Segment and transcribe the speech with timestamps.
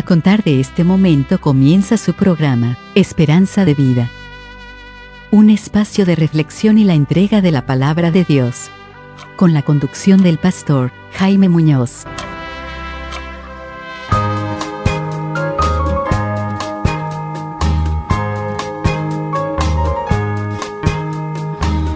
[0.00, 4.08] A contar de este momento comienza su programa, Esperanza de Vida.
[5.30, 8.70] Un espacio de reflexión y la entrega de la palabra de Dios.
[9.36, 12.06] Con la conducción del pastor Jaime Muñoz.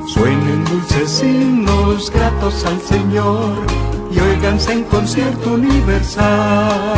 [0.08, 3.64] Suenen dulces himnos gratos al Señor
[4.12, 6.94] y oiganse en concierto universal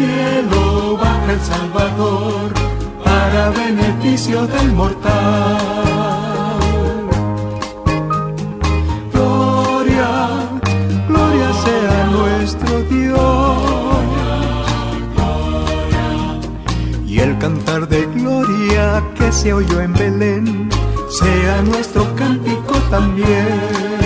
[0.00, 2.52] cielo baja el Salvador
[3.04, 5.58] para beneficio del mortal.
[9.12, 10.10] Gloria,
[11.08, 13.58] gloria sea nuestro Dios.
[17.06, 20.70] Y el cantar de gloria que se oyó en Belén
[21.20, 23.99] sea nuestro cántico también.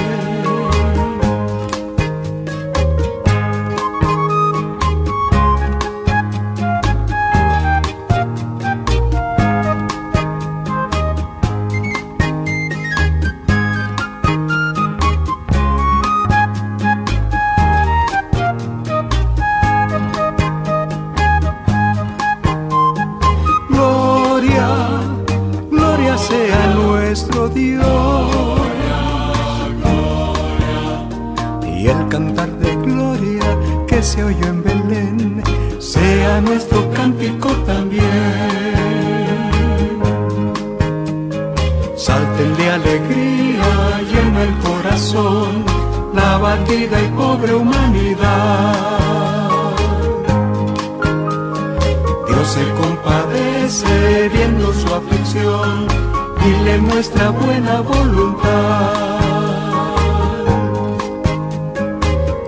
[55.36, 58.94] y le muestra buena voluntad.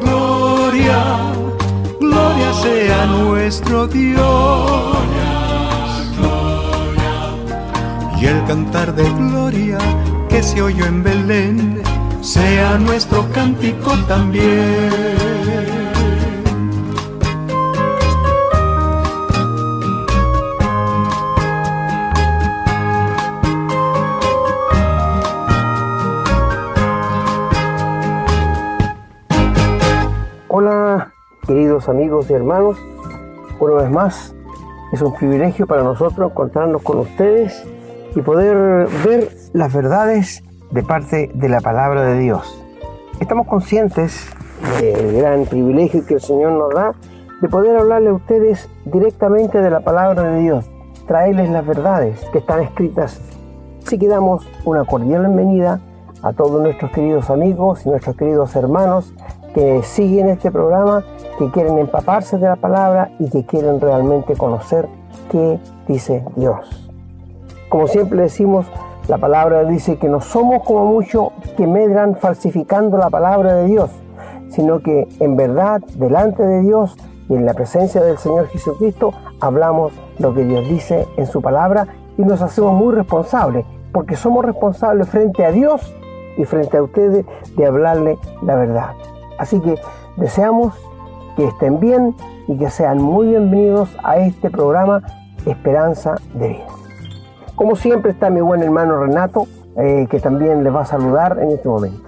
[0.01, 1.03] Gloria,
[1.98, 4.97] gloria sea nuestro Dios.
[8.21, 9.78] Y el cantar de gloria
[10.28, 11.82] que se oyó en Belén
[12.22, 15.36] sea nuestro cántico también.
[31.89, 32.77] Amigos y hermanos,
[33.61, 34.35] una vez más
[34.93, 37.65] es un privilegio para nosotros encontrarnos con ustedes
[38.15, 42.63] y poder ver las verdades de parte de la palabra de Dios.
[43.21, 44.27] Estamos conscientes
[44.81, 46.95] del gran privilegio que el Señor nos da
[47.41, 50.71] de poder hablarle a ustedes directamente de la palabra de Dios,
[51.07, 53.21] traerles las verdades que están escritas.
[53.85, 55.81] Así que damos una cordial bienvenida
[56.23, 59.13] a todos nuestros queridos amigos y nuestros queridos hermanos
[59.55, 61.05] que siguen este programa
[61.39, 64.89] que quieren empaparse de la palabra y que quieren realmente conocer
[65.31, 66.91] qué dice Dios.
[67.69, 68.67] Como siempre decimos,
[69.09, 73.91] la palabra dice que no somos como muchos que medran falsificando la palabra de Dios,
[74.49, 76.97] sino que en verdad, delante de Dios
[77.29, 81.87] y en la presencia del Señor Jesucristo, hablamos lo que Dios dice en su palabra
[82.17, 85.95] y nos hacemos muy responsables, porque somos responsables frente a Dios
[86.37, 87.25] y frente a ustedes
[87.57, 88.91] de hablarle la verdad.
[89.39, 89.79] Así que
[90.17, 90.75] deseamos
[91.37, 92.15] que estén bien
[92.49, 95.03] y que sean muy bienvenidos a este programa
[95.45, 96.67] Esperanza de Vida.
[97.55, 101.51] Como siempre está mi buen hermano Renato, eh, que también les va a saludar en
[101.51, 102.03] este momento.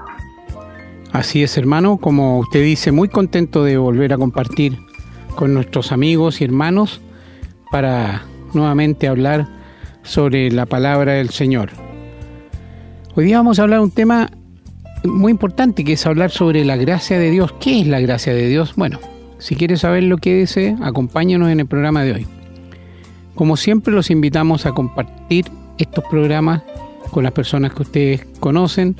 [1.13, 4.79] Así es, hermano, como usted dice, muy contento de volver a compartir
[5.37, 7.01] con nuestros amigos y hermanos
[7.71, 8.23] para
[8.55, 9.47] nuevamente hablar
[10.03, 11.71] sobre la palabra del Señor.
[13.15, 14.31] Hoy día vamos a hablar un tema
[15.05, 17.55] muy importante que es hablar sobre la gracia de Dios.
[17.61, 18.75] ¿Qué es la gracia de Dios?
[18.77, 18.99] Bueno,
[19.39, 22.27] si quieres saber lo que es, acompáñanos en el programa de hoy.
[23.35, 25.47] Como siempre, los invitamos a compartir
[25.79, 26.63] estos programas
[27.11, 28.97] con las personas que ustedes conocen,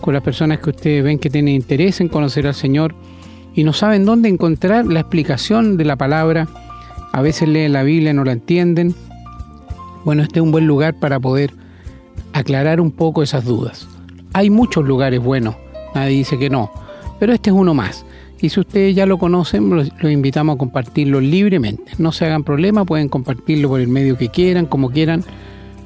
[0.00, 2.94] con las personas que ustedes ven que tienen interés en conocer al Señor
[3.54, 6.48] y no saben dónde encontrar la explicación de la palabra.
[7.12, 8.94] A veces leen la Biblia y no la entienden.
[10.04, 11.52] Bueno, este es un buen lugar para poder
[12.32, 13.88] aclarar un poco esas dudas.
[14.34, 15.56] Hay muchos lugares buenos,
[15.94, 16.70] nadie dice que no,
[17.18, 18.04] pero este es uno más.
[18.40, 21.92] Y si ustedes ya lo conocen, los, invitamos a compartirlo libremente.
[21.98, 25.24] No se hagan problema, pueden compartirlo por el medio que quieran, como quieran.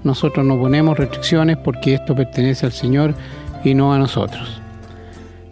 [0.04, 3.14] Nosotros no ponemos restricciones porque esto pertenece al Señor
[3.64, 4.60] y no a nosotros.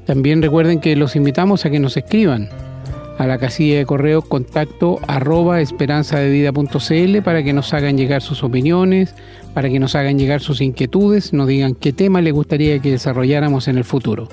[0.04, 2.48] También recuerden que los invitamos a que nos escriban
[3.16, 5.58] a la casilla de correo contacto arroba
[7.22, 9.14] para que nos hagan llegar sus opiniones,
[9.54, 13.68] para que nos hagan llegar sus inquietudes, nos digan qué tema les gustaría que desarrolláramos
[13.68, 14.28] en el futuro.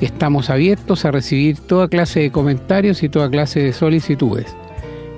[0.00, 4.54] Estamos abiertos a recibir toda clase de comentarios y toda clase de solicitudes.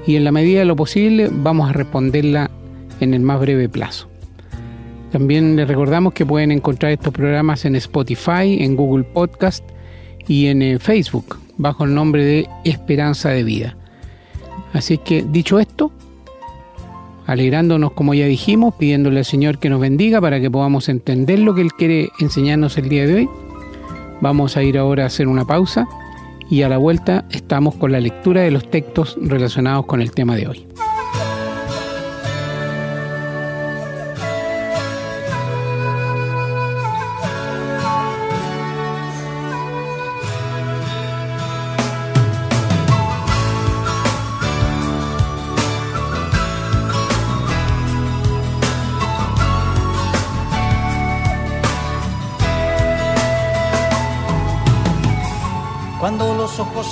[0.07, 2.51] Y en la medida de lo posible vamos a responderla
[3.01, 4.09] en el más breve plazo.
[5.11, 9.65] También les recordamos que pueden encontrar estos programas en Spotify, en Google Podcast
[10.29, 13.77] y en eh, Facebook bajo el nombre de Esperanza de Vida.
[14.73, 15.91] Así que dicho esto,
[17.27, 21.55] alegrándonos como ya dijimos, pidiéndole al Señor que nos bendiga para que podamos entender lo
[21.55, 23.29] que Él quiere enseñarnos el día de hoy,
[24.21, 25.87] vamos a ir ahora a hacer una pausa
[26.51, 30.37] y a la vuelta estamos con la lectura de los textos relacionados con el tema
[30.37, 30.67] de hoy.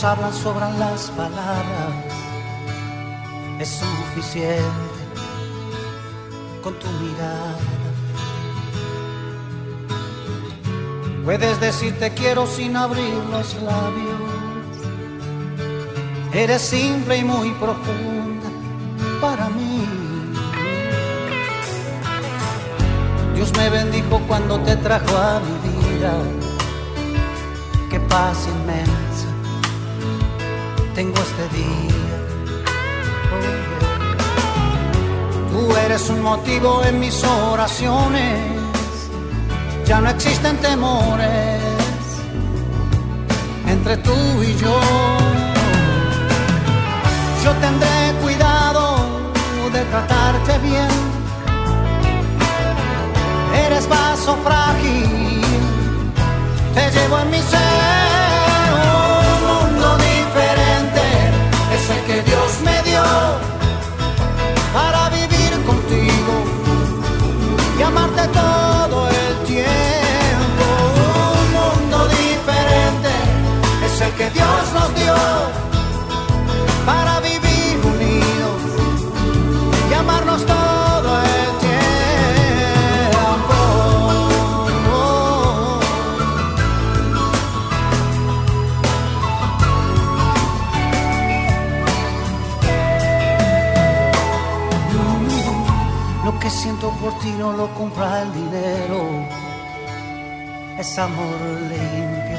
[0.05, 1.95] Hablan, sobran las palabras.
[3.59, 4.63] Es suficiente
[6.63, 7.57] con tu mirada.
[11.25, 14.21] Puedes decir te quiero sin abrir los labios.
[16.33, 18.49] Eres simple y muy profunda
[19.21, 19.85] para mí.
[23.35, 26.13] Dios me bendijo cuando te trajo a mi vida.
[27.91, 28.96] Qué paz inmensa
[30.97, 32.17] tengo este día.
[35.51, 38.41] Tú eres un motivo en mis oraciones,
[39.85, 41.61] ya no existen temores
[43.69, 44.81] entre tú y yo.
[47.45, 48.83] Yo tendré cuidado
[49.75, 50.95] de tratarte bien.
[53.67, 55.43] Eres vaso frágil,
[56.75, 58.16] te llevo en mi ser
[68.35, 68.66] y
[97.27, 99.27] siento por ti no lo compra el dinero.
[100.79, 102.39] Es amor limpio,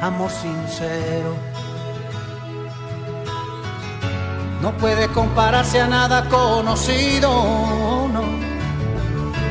[0.00, 1.34] amor sincero.
[4.62, 8.22] No puede compararse a nada conocido, no.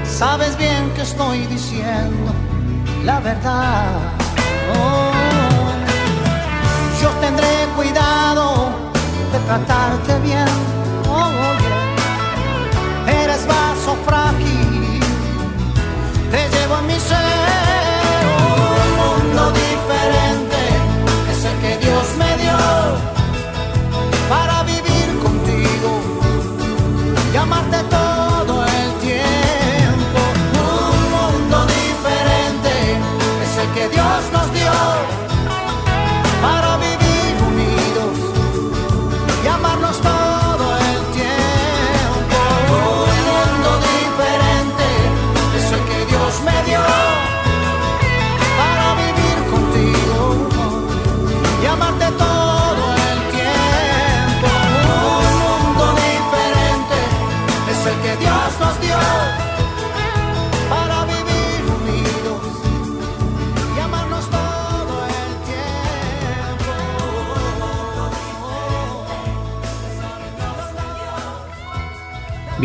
[0.06, 2.34] Sabes bien que estoy diciendo
[3.04, 3.86] la verdad.
[7.02, 8.70] Yo tendré cuidado
[9.32, 11.55] de tratarte bien.
[16.32, 17.35] Te llevo en mi ser.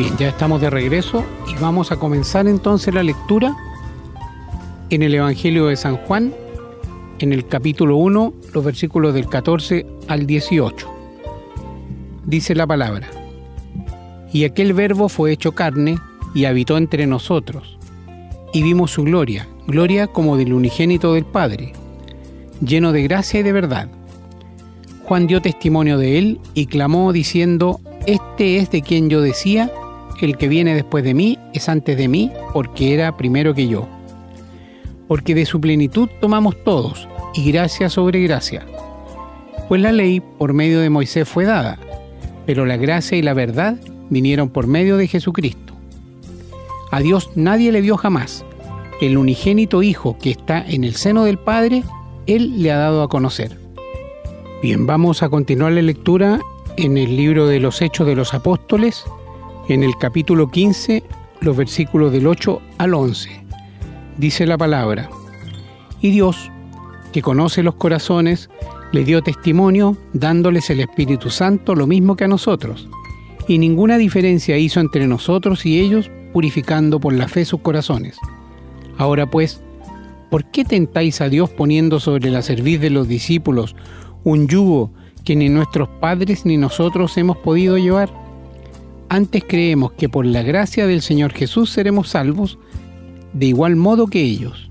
[0.00, 3.54] Bien, ya estamos de regreso y vamos a comenzar entonces la lectura
[4.88, 6.33] en el Evangelio de San Juan,
[7.19, 10.88] en el capítulo 1, los versículos del 14 al 18.
[12.25, 13.11] Dice la palabra,
[14.33, 15.99] y aquel verbo fue hecho carne
[16.35, 17.76] y habitó entre nosotros,
[18.54, 21.75] y vimos su gloria, gloria como del unigénito del Padre,
[22.64, 23.90] lleno de gracia y de verdad.
[25.04, 29.71] Juan dio testimonio de él y clamó diciendo, Este es de quien yo decía,
[30.20, 33.88] el que viene después de mí es antes de mí porque era primero que yo.
[35.08, 38.66] Porque de su plenitud tomamos todos, y gracia sobre gracia.
[39.68, 41.78] Pues la ley por medio de Moisés fue dada,
[42.46, 43.76] pero la gracia y la verdad
[44.08, 45.74] vinieron por medio de Jesucristo.
[46.90, 48.44] A Dios nadie le vio jamás,
[49.00, 51.84] el unigénito Hijo que está en el seno del Padre,
[52.26, 53.56] Él le ha dado a conocer.
[54.62, 56.40] Bien, vamos a continuar la lectura
[56.76, 59.04] en el libro de los Hechos de los Apóstoles,
[59.74, 61.04] en el capítulo 15,
[61.40, 63.30] los versículos del 8 al 11.
[64.18, 65.08] Dice la palabra,
[66.00, 66.50] y Dios,
[67.12, 68.50] que conoce los corazones,
[68.92, 72.88] le dio testimonio dándoles el Espíritu Santo lo mismo que a nosotros,
[73.46, 78.16] y ninguna diferencia hizo entre nosotros y ellos, purificando por la fe sus corazones.
[78.98, 79.62] Ahora pues,
[80.30, 83.76] ¿por qué tentáis a Dios poniendo sobre la cerviz de los discípulos
[84.24, 84.90] un yugo
[85.24, 88.29] que ni nuestros padres ni nosotros hemos podido llevar?
[89.12, 92.61] Antes creemos que por la gracia del Señor Jesús seremos salvos,
[93.33, 94.71] de igual modo que ellos.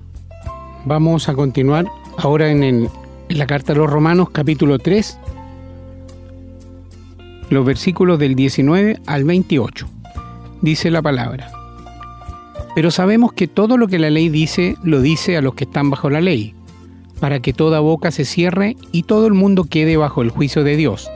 [0.86, 1.84] Vamos a continuar
[2.16, 2.88] ahora en,
[3.28, 5.18] la carta a los Romanos capítulo 3,
[7.50, 9.86] los versículos del 19 al 28.
[10.62, 11.52] Dice la palabra.
[12.74, 15.90] Pero sabemos que todo lo que la ley dice, lo dice a los que están
[15.90, 16.54] bajo la ley,
[17.20, 20.76] para que toda boca se cierre y todo el mundo quede bajo el juicio de
[20.76, 21.10] Dios,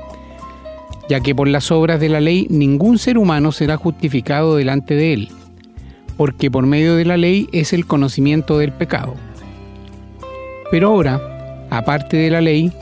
[1.08, 5.12] ya que por las obras de la ley ningún ser humano será justificado delante de
[5.12, 5.28] él,
[6.16, 9.14] porque por medio de la ley es el conocimiento del pecado.
[10.70, 12.72] Pero ahora, aparte de la ley,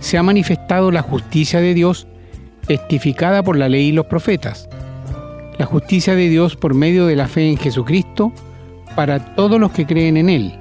[0.00, 2.06] se ha manifestado la justicia de Dios
[2.66, 4.68] testificada por la ley y los profetas,
[5.58, 8.32] la justicia de Dios por medio de la fe en Jesucristo
[8.94, 10.54] para todos los que creen en Él.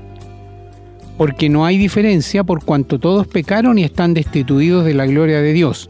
[1.18, 5.54] Porque no hay diferencia por cuanto todos pecaron y están destituidos de la gloria de
[5.54, 5.90] Dios,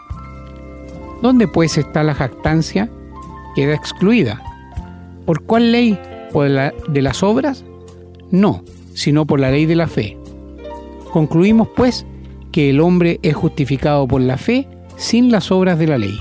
[1.21, 2.89] ¿Dónde pues está la jactancia?
[3.55, 4.41] Queda excluida.
[5.25, 5.99] ¿Por cuál ley?
[6.31, 7.63] ¿Por la de las obras?
[8.31, 8.63] No,
[8.93, 10.17] sino por la ley de la fe.
[11.11, 12.05] Concluimos pues
[12.51, 16.17] que el hombre es justificado por la fe sin las obras de la ley.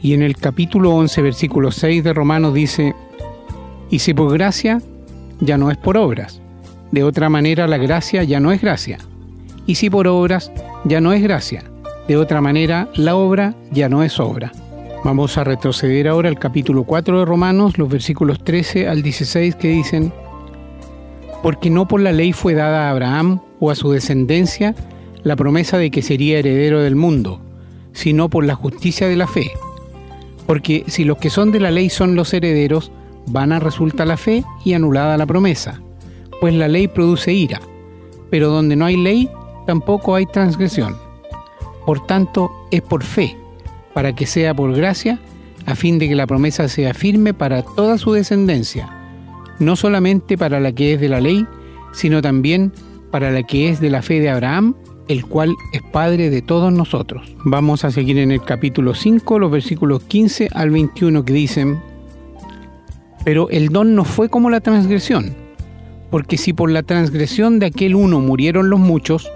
[0.00, 2.94] Y en el capítulo 11, versículo 6 de Romanos dice,
[3.90, 4.80] y si por gracia,
[5.40, 6.40] ya no es por obras.
[6.90, 8.98] De otra manera, la gracia ya no es gracia.
[9.66, 10.50] Y si por obras,
[10.84, 11.64] ya no es gracia.
[12.08, 14.52] De otra manera, la obra ya no es obra.
[15.04, 19.68] Vamos a retroceder ahora al capítulo 4 de Romanos, los versículos 13 al 16 que
[19.68, 20.12] dicen,
[21.42, 24.74] Porque no por la ley fue dada a Abraham o a su descendencia
[25.22, 27.40] la promesa de que sería heredero del mundo,
[27.92, 29.52] sino por la justicia de la fe.
[30.46, 32.90] Porque si los que son de la ley son los herederos,
[33.26, 35.80] vana resulta la fe y anulada la promesa,
[36.40, 37.60] pues la ley produce ira,
[38.30, 39.30] pero donde no hay ley,
[39.66, 40.96] tampoco hay transgresión.
[41.86, 43.36] Por tanto, es por fe,
[43.94, 45.20] para que sea por gracia,
[45.66, 48.90] a fin de que la promesa sea firme para toda su descendencia,
[49.58, 51.46] no solamente para la que es de la ley,
[51.92, 52.72] sino también
[53.10, 54.74] para la que es de la fe de Abraham,
[55.08, 57.34] el cual es Padre de todos nosotros.
[57.44, 61.80] Vamos a seguir en el capítulo 5, los versículos 15 al 21 que dicen,
[63.24, 65.34] pero el don no fue como la transgresión,
[66.10, 69.30] porque si por la transgresión de aquel uno murieron los muchos,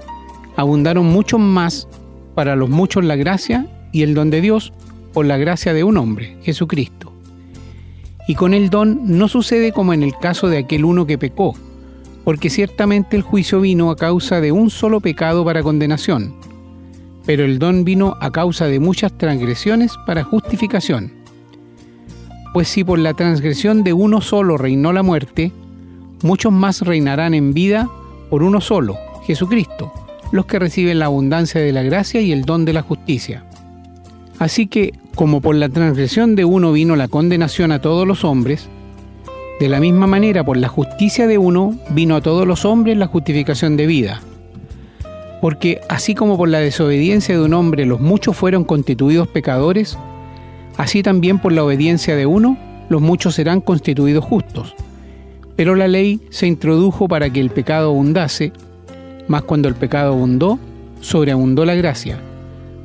[0.57, 1.89] abundaron muchos más
[2.37, 4.73] para los muchos la gracia y el don de Dios
[5.13, 7.13] por la gracia de un hombre, Jesucristo.
[8.29, 11.57] Y con el don no sucede como en el caso de aquel uno que pecó,
[12.23, 16.37] porque ciertamente el juicio vino a causa de un solo pecado para condenación,
[17.25, 21.27] pero el don vino a causa de muchas transgresiones para justificación
[22.57, 25.53] pues si por la transgresión de uno solo reinó la muerte,
[26.23, 27.87] muchos más reinarán en vida
[28.31, 29.93] por uno solo, Jesucristo,
[30.33, 33.45] los que reciben la abundancia de la gracia y el don de la justicia.
[34.39, 38.69] Así que, como por la transgresión de uno vino la condenación a todos los hombres,
[39.61, 43.07] de la misma manera por la justicia de uno vino a todos los hombres la
[43.07, 44.21] justificación de vida.
[45.41, 49.97] Porque así como por la desobediencia de un hombre los muchos fueron constituidos pecadores,
[50.77, 52.57] Así también por la obediencia de uno,
[52.89, 54.75] los muchos serán constituidos justos.
[55.57, 58.53] Pero la ley se introdujo para que el pecado abundase,
[59.29, 60.59] mas cuando el pecado abundó,
[61.01, 62.19] sobreabundó la gracia,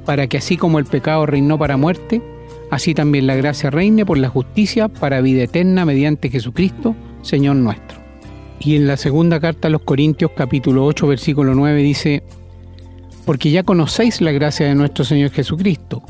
[0.05, 2.21] para que así como el pecado reinó para muerte,
[2.69, 7.99] así también la gracia reine por la justicia para vida eterna mediante Jesucristo, Señor nuestro.
[8.59, 12.23] Y en la segunda carta a los Corintios capítulo 8 versículo 9 dice,
[13.25, 16.03] Porque ya conocéis la gracia de nuestro Señor Jesucristo,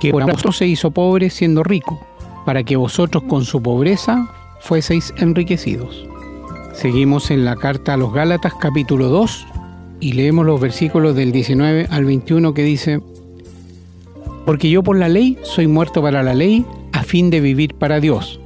[0.00, 2.00] que por vosotros se hizo pobre siendo rico,
[2.44, 4.28] para que vosotros con su pobreza
[4.60, 6.06] fueseis enriquecidos.
[6.72, 9.46] Seguimos en la carta a los Gálatas capítulo 2
[10.00, 13.00] y leemos los versículos del 19 al 21 que dice,
[14.46, 18.00] Porque yo por la ley soy muerto para la ley a fin de vivir para
[18.00, 18.40] Dios.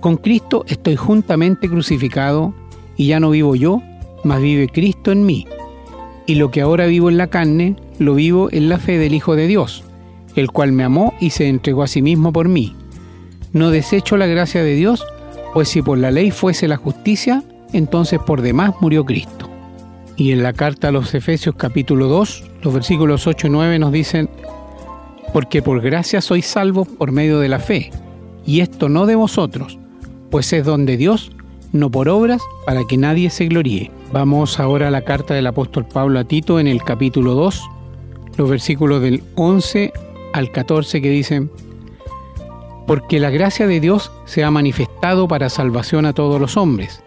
[0.00, 2.54] Con Cristo estoy juntamente crucificado
[2.96, 3.82] y ya no vivo yo,
[4.24, 5.46] mas vive Cristo en mí.
[6.26, 9.36] Y lo que ahora vivo en la carne, lo vivo en la fe del Hijo
[9.36, 9.84] de Dios,
[10.34, 12.74] el cual me amó y se entregó a sí mismo por mí.
[13.52, 15.06] No desecho la gracia de Dios,
[15.54, 17.42] pues si por la ley fuese la justicia,
[17.72, 19.35] entonces por demás murió Cristo.
[20.16, 23.92] Y en la carta a los Efesios capítulo 2, los versículos 8 y 9 nos
[23.92, 24.30] dicen,
[25.34, 27.90] porque por gracia sois salvos por medio de la fe,
[28.46, 29.78] y esto no de vosotros,
[30.30, 31.32] pues es don de Dios,
[31.72, 33.90] no por obras, para que nadie se gloríe.
[34.10, 37.62] Vamos ahora a la carta del apóstol Pablo a Tito en el capítulo 2,
[38.38, 39.92] los versículos del 11
[40.32, 41.50] al 14 que dicen,
[42.86, 47.02] porque la gracia de Dios se ha manifestado para salvación a todos los hombres,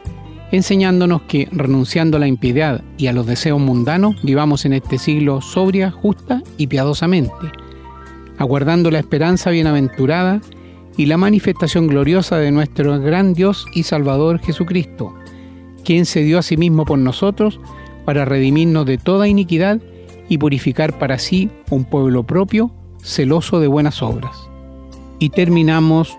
[0.51, 5.41] enseñándonos que, renunciando a la impiedad y a los deseos mundanos, vivamos en este siglo
[5.41, 7.51] sobria, justa y piadosamente,
[8.37, 10.41] aguardando la esperanza bienaventurada
[10.97, 15.13] y la manifestación gloriosa de nuestro gran Dios y Salvador Jesucristo,
[15.83, 17.59] quien se dio a sí mismo por nosotros
[18.05, 19.79] para redimirnos de toda iniquidad
[20.29, 24.35] y purificar para sí un pueblo propio, celoso de buenas obras.
[25.19, 26.17] Y terminamos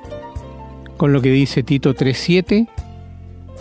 [0.96, 2.68] con lo que dice Tito 3.7,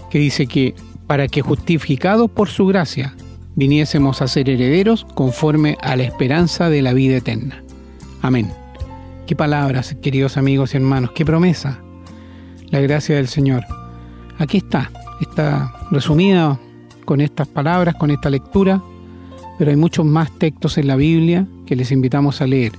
[0.09, 0.75] que dice que
[1.07, 3.15] para que justificados por su gracia
[3.55, 7.63] viniésemos a ser herederos conforme a la esperanza de la vida eterna.
[8.21, 8.51] Amén.
[9.27, 11.79] Qué palabras, queridos amigos y hermanos, qué promesa.
[12.69, 13.63] La gracia del Señor.
[14.37, 16.59] Aquí está, está resumida
[17.05, 18.81] con estas palabras, con esta lectura,
[19.57, 22.73] pero hay muchos más textos en la Biblia que les invitamos a leer.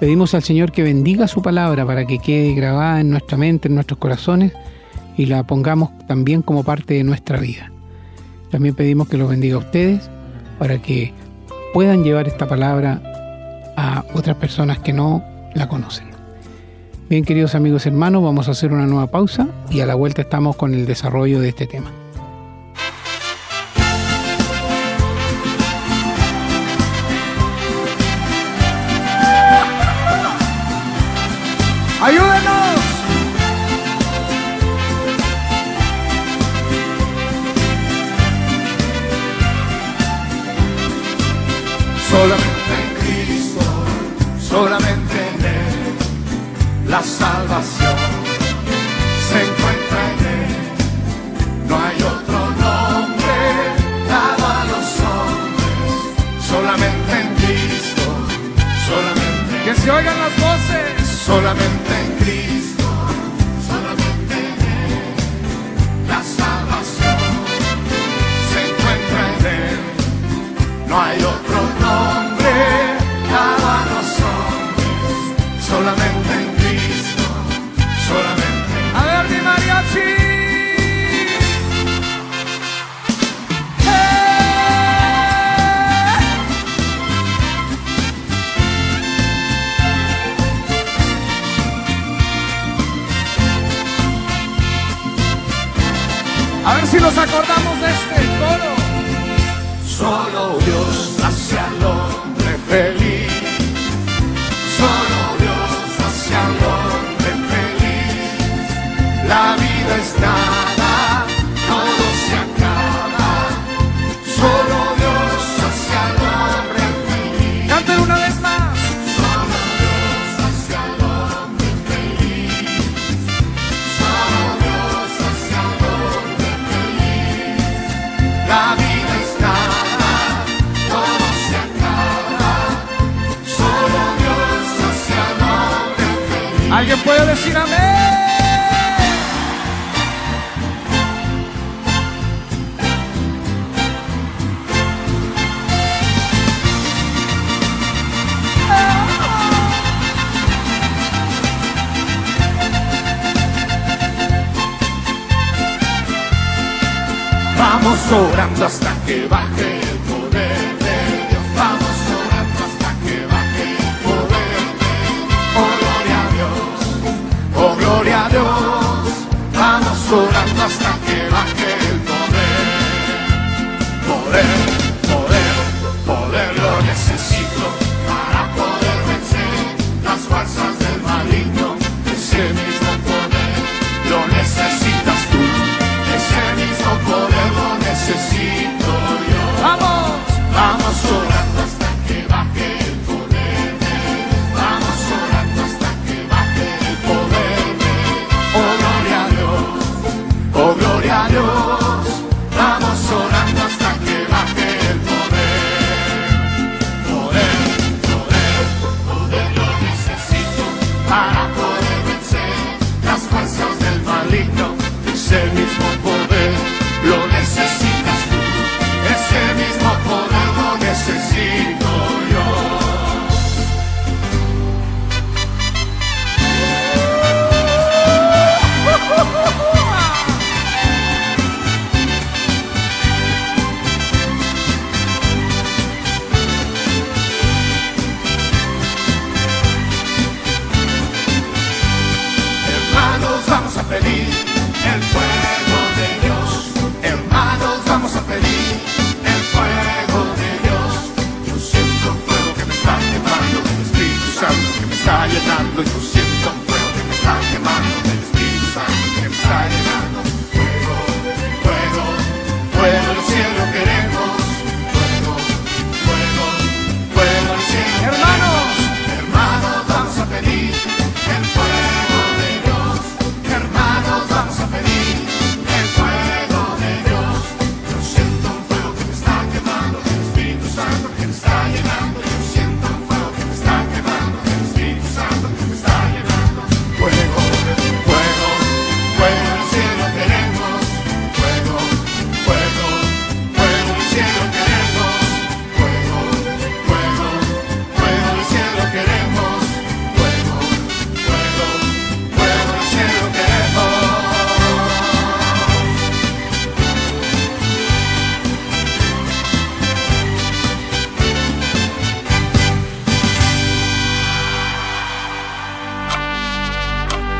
[0.00, 3.74] Pedimos al Señor que bendiga su palabra para que quede grabada en nuestra mente, en
[3.74, 4.52] nuestros corazones
[5.18, 7.70] y la pongamos también como parte de nuestra vida.
[8.50, 10.08] También pedimos que los bendiga a ustedes
[10.58, 11.12] para que
[11.74, 13.02] puedan llevar esta palabra
[13.76, 15.22] a otras personas que no
[15.54, 16.08] la conocen.
[17.10, 20.56] Bien, queridos amigos hermanos, vamos a hacer una nueva pausa y a la vuelta estamos
[20.56, 21.90] con el desarrollo de este tema.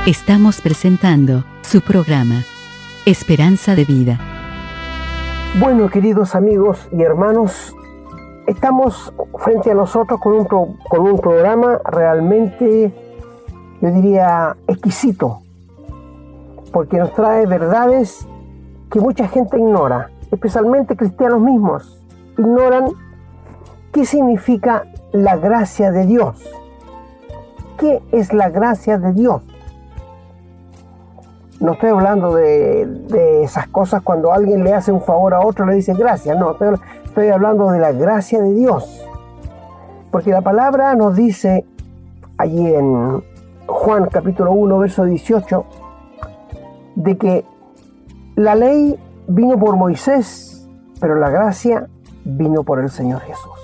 [0.09, 2.43] Estamos presentando su programa,
[3.05, 4.19] Esperanza de Vida.
[5.61, 7.77] Bueno, queridos amigos y hermanos,
[8.47, 12.91] estamos frente a nosotros con un, con un programa realmente,
[13.83, 15.43] yo diría, exquisito,
[16.73, 18.27] porque nos trae verdades
[18.91, 22.03] que mucha gente ignora, especialmente cristianos mismos,
[22.39, 22.87] ignoran
[23.93, 26.43] qué significa la gracia de Dios.
[27.77, 29.43] ¿Qué es la gracia de Dios?
[31.61, 35.75] No estoy hablando de, esas cosas cuando alguien le hace un favor a otro, le
[35.75, 36.39] dice gracias.
[36.39, 39.05] No, estoy, hablando de la gracia de Dios.
[40.13, 41.65] Porque la palabra nos dice
[42.37, 43.23] allí en
[43.67, 45.65] Juan capítulo 1, verso 18,
[46.95, 47.45] de que
[48.37, 50.69] la ley vino por Moisés,
[51.01, 51.89] pero la gracia
[52.25, 53.59] vino por el Señor Jesús.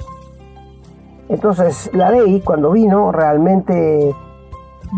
[1.29, 4.15] Entonces la ley cuando vino realmente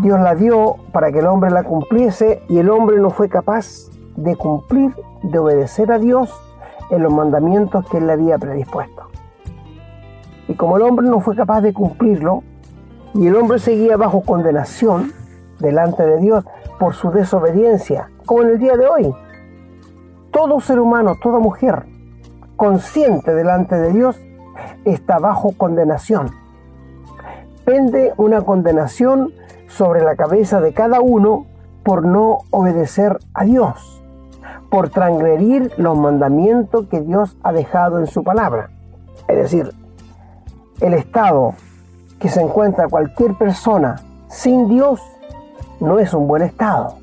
[0.01, 3.89] Dios la dio para que el hombre la cumpliese y el hombre no fue capaz
[4.15, 6.33] de cumplir, de obedecer a Dios
[6.89, 9.07] en los mandamientos que él le había predispuesto.
[10.47, 12.43] Y como el hombre no fue capaz de cumplirlo,
[13.13, 15.11] y el hombre seguía bajo condenación
[15.59, 16.45] delante de Dios
[16.79, 19.15] por su desobediencia, como en el día de hoy,
[20.31, 21.85] todo ser humano, toda mujer
[22.55, 24.19] consciente delante de Dios
[24.85, 26.31] está bajo condenación.
[27.65, 29.31] Pende una condenación
[29.67, 31.45] sobre la cabeza de cada uno
[31.83, 34.03] por no obedecer a Dios,
[34.69, 38.69] por transgredir los mandamientos que Dios ha dejado en su palabra.
[39.27, 39.73] Es decir,
[40.81, 41.53] el estado
[42.19, 43.95] que se encuentra cualquier persona
[44.27, 45.01] sin Dios
[45.79, 46.95] no es un buen estado.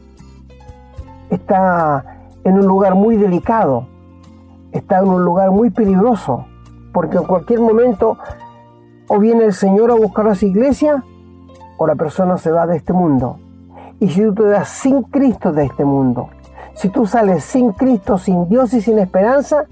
[1.31, 2.05] Está
[2.45, 3.87] en un lugar muy delicado,
[4.73, 6.47] está en un lugar muy peligroso,
[6.93, 8.19] porque en cualquier momento
[9.09, 11.05] o viene el Señor a buscar a su iglesia
[11.77, 13.39] o la persona se va de este mundo.
[14.01, 16.29] Y si tú te das sin Cristo de este mundo,
[16.75, 19.65] si tú sales sin Cristo, sin Dios y sin esperanza,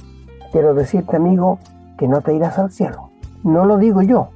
[0.52, 1.58] quiero decirte amigo
[1.98, 3.10] que no te irás al cielo.
[3.42, 4.28] No lo digo yo,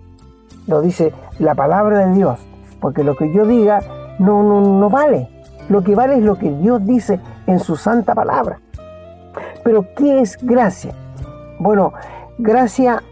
[0.67, 2.41] lo dice la palabra de Dios,
[2.81, 3.81] porque lo que yo diga
[4.19, 5.29] no, no, no vale.
[5.69, 8.61] Lo que vale es lo que Dios dice en su santa palabra.
[9.65, 10.95] Pero ¿qué es gracia?
[11.59, 11.93] Bueno,
[12.39, 13.03] gracia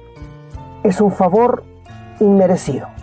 [0.82, 1.64] es un favor
[2.20, 2.93] inmerecido.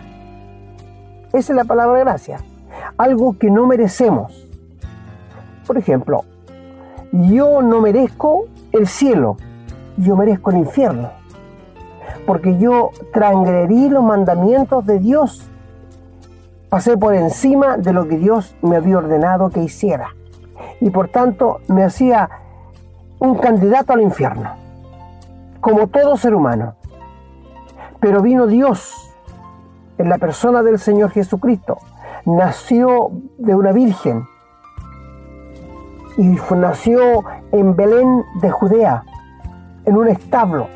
[1.32, 2.40] Esa es la palabra gracia.
[2.98, 4.46] Algo que no merecemos.
[5.66, 6.24] Por ejemplo,
[7.10, 9.38] yo no merezco el cielo,
[9.96, 11.10] yo merezco el infierno.
[12.26, 15.48] Porque yo transgredí los mandamientos de Dios.
[16.68, 20.14] Pasé por encima de lo que Dios me había ordenado que hiciera.
[20.80, 22.28] Y por tanto me hacía
[23.18, 24.50] un candidato al infierno.
[25.60, 26.74] Como todo ser humano.
[28.00, 29.01] Pero vino Dios
[29.98, 31.78] en la persona del Señor Jesucristo.
[32.24, 34.24] Nació de una virgen
[36.16, 39.04] y nació en Belén de Judea,
[39.84, 40.68] en un establo.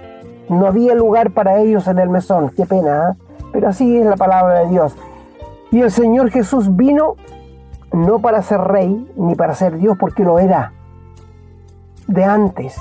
[0.48, 3.22] No había lugar para ellos en el mesón, qué pena, ¿eh?
[3.52, 4.96] pero así es la palabra de Dios.
[5.70, 7.16] Y el Señor Jesús vino
[7.92, 10.72] no para ser rey ni para ser Dios, porque lo era
[12.07, 12.76] de antes.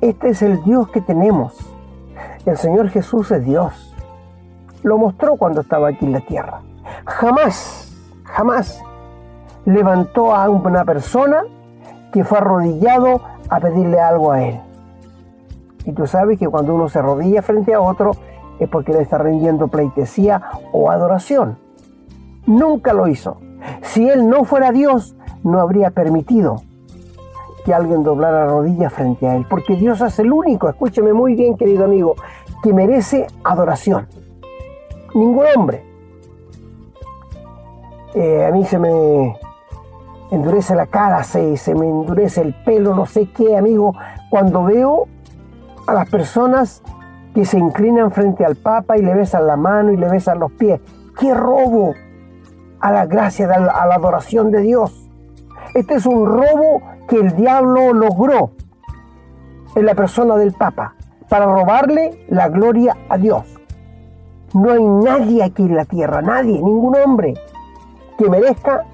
[0.00, 1.56] Este es el Dios que tenemos.
[2.46, 3.85] El Señor Jesús es Dios
[4.86, 6.60] lo mostró cuando estaba aquí en la tierra.
[7.06, 8.80] Jamás, jamás
[9.64, 11.42] levantó a una persona
[12.12, 14.60] que fue arrodillado a pedirle algo a él.
[15.84, 18.12] Y tú sabes que cuando uno se arrodilla frente a otro
[18.60, 21.58] es porque le está rindiendo pleitesía o adoración.
[22.46, 23.38] Nunca lo hizo.
[23.82, 26.62] Si él no fuera Dios, no habría permitido
[27.64, 29.46] que alguien doblara rodillas frente a él.
[29.50, 32.14] Porque Dios es el único, escúcheme muy bien querido amigo,
[32.62, 34.06] que merece adoración
[35.16, 35.84] ningún hombre.
[38.14, 39.36] Eh, a mí se me
[40.30, 43.94] endurece la cara, se, se me endurece el pelo, no sé qué, amigo,
[44.30, 45.06] cuando veo
[45.86, 46.82] a las personas
[47.34, 50.52] que se inclinan frente al Papa y le besan la mano y le besan los
[50.52, 50.80] pies.
[51.18, 51.94] ¡Qué robo
[52.80, 55.10] a la gracia, a la adoración de Dios!
[55.74, 58.52] Este es un robo que el diablo logró
[59.74, 60.94] en la persona del Papa
[61.28, 63.55] para robarle la gloria a Dios.
[64.56, 67.34] No hay nadie aquí en la tierra, nadie, ningún hombre
[68.16, 68.84] que merezca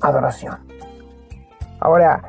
[0.00, 0.58] adoración.
[1.80, 2.22] Ahora,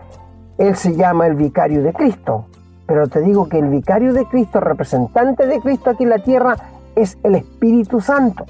[0.57, 2.45] él se llama el vicario de Cristo,
[2.87, 6.55] pero te digo que el vicario de Cristo, representante de Cristo aquí en la tierra,
[6.95, 8.45] es el Espíritu Santo.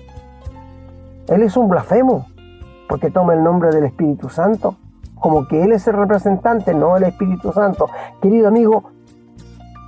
[1.27, 2.27] Él es un blasfemo,
[2.87, 4.77] porque toma el nombre del Espíritu Santo,
[5.15, 7.89] como que Él es el representante, no el Espíritu Santo.
[8.21, 8.91] Querido amigo,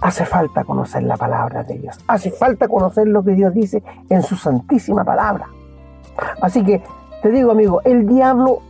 [0.01, 1.99] Hace falta conocer la palabra de Dios.
[2.07, 5.47] Hace falta conocer lo que Dios dice en su santísima palabra.
[6.41, 6.81] Así que
[7.21, 8.61] te digo, amigo, el diablo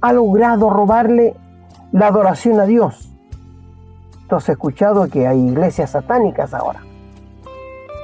[0.00, 1.34] ha logrado robarle
[1.90, 3.12] la adoración a Dios.
[4.28, 6.80] Tú has escuchado que hay iglesias satánicas ahora.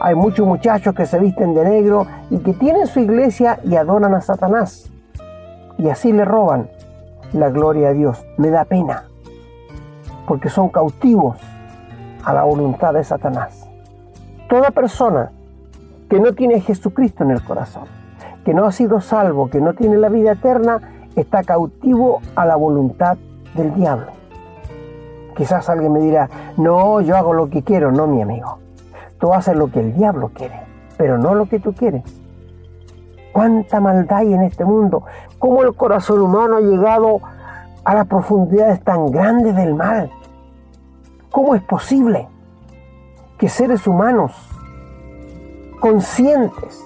[0.00, 4.14] Hay muchos muchachos que se visten de negro y que tienen su iglesia y adoran
[4.14, 4.90] a Satanás.
[5.78, 6.68] Y así le roban
[7.32, 8.26] la gloria a Dios.
[8.36, 9.04] Me da pena,
[10.26, 11.36] porque son cautivos
[12.24, 13.68] a la voluntad de Satanás.
[14.48, 15.30] Toda persona
[16.08, 17.84] que no tiene a Jesucristo en el corazón,
[18.44, 20.80] que no ha sido salvo, que no tiene la vida eterna,
[21.16, 23.16] está cautivo a la voluntad
[23.54, 24.06] del diablo.
[25.36, 28.58] Quizás alguien me dirá, no, yo hago lo que quiero, no mi amigo.
[29.18, 30.60] Tú haces lo que el diablo quiere,
[30.96, 32.02] pero no lo que tú quieres.
[33.32, 35.02] ¿Cuánta maldad hay en este mundo?
[35.40, 37.20] ¿Cómo el corazón humano ha llegado
[37.84, 40.10] a las profundidades tan grandes del mal?
[41.34, 42.28] ¿Cómo es posible
[43.38, 44.30] que seres humanos
[45.80, 46.84] conscientes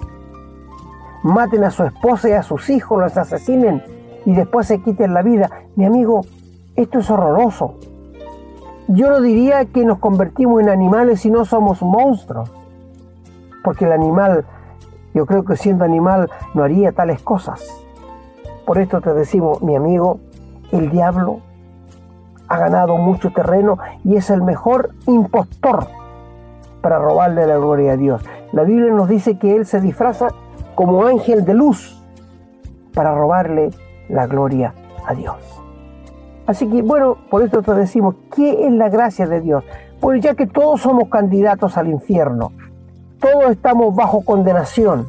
[1.21, 3.83] maten a su esposa y a sus hijos, los asesinen
[4.25, 5.51] y después se quiten la vida?
[5.75, 6.21] Mi amigo,
[6.75, 7.75] esto es horroroso.
[8.87, 12.51] Yo no diría que nos convertimos en animales si no somos monstruos,
[13.63, 14.45] porque el animal,
[15.13, 17.63] yo creo que siendo animal no haría tales cosas.
[18.65, 20.19] Por esto te decimos, mi amigo,
[20.71, 21.41] el diablo
[22.49, 25.87] ha ganado mucho terreno y es el mejor impostor
[26.81, 28.23] para robarle la gloria a Dios.
[28.51, 30.29] La Biblia nos dice que él se disfraza
[30.73, 32.03] como ángel de luz
[32.93, 33.69] para robarle
[34.09, 34.73] la gloria
[35.05, 35.37] a Dios.
[36.47, 39.63] Así que bueno, por esto te decimos, ¿qué es la gracia de Dios?
[39.99, 42.51] Pues ya que todos somos candidatos al infierno,
[43.19, 45.07] todos estamos bajo condenación.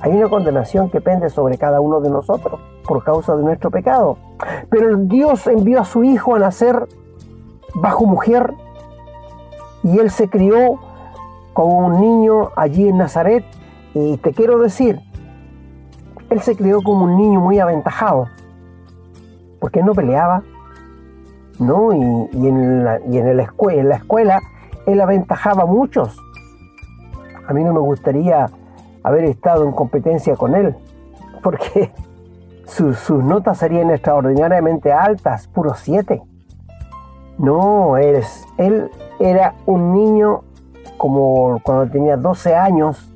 [0.00, 4.18] Hay una condenación que pende sobre cada uno de nosotros por causa de nuestro pecado.
[4.70, 6.88] Pero Dios envió a su Hijo a nacer
[7.74, 8.52] bajo mujer
[9.82, 10.78] y Él se crió
[11.52, 13.44] como un niño allí en Nazaret.
[13.94, 15.00] Y te quiero decir,
[16.30, 18.26] Él se crió como un niño muy aventajado
[19.62, 20.42] porque no peleaba,
[21.60, 21.92] ¿no?
[21.92, 24.40] Y, en, la, y en, la escuela,
[24.86, 26.18] él aventajaba a muchos.
[27.46, 28.50] A mí no me gustaría
[29.04, 30.74] haber estado en competencia con él,
[31.44, 31.92] porque
[32.66, 36.22] sus, notas serían extraordinariamente altas, puros siete.
[37.38, 40.42] No, eres, él era un niño
[40.96, 43.12] como cuando tenía 12 años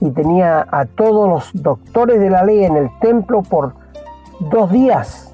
[0.00, 3.74] y tenía a todos los doctores de la ley en el templo por
[4.38, 5.30] dos días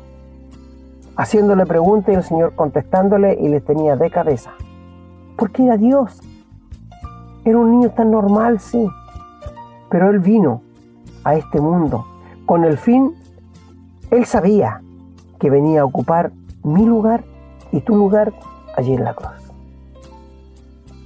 [1.17, 4.51] haciéndole preguntas y el Señor contestándole y le tenía de cabeza.
[5.37, 6.21] Porque era Dios.
[7.45, 8.89] Era un niño tan normal, sí.
[9.91, 10.63] Pero Él vino
[11.25, 12.07] a este mundo
[12.45, 13.15] con el fin,
[14.11, 14.83] Él sabía
[15.38, 17.25] que venía a ocupar mi lugar
[17.73, 18.33] y tu lugar
[18.77, 19.53] allí en la cruz.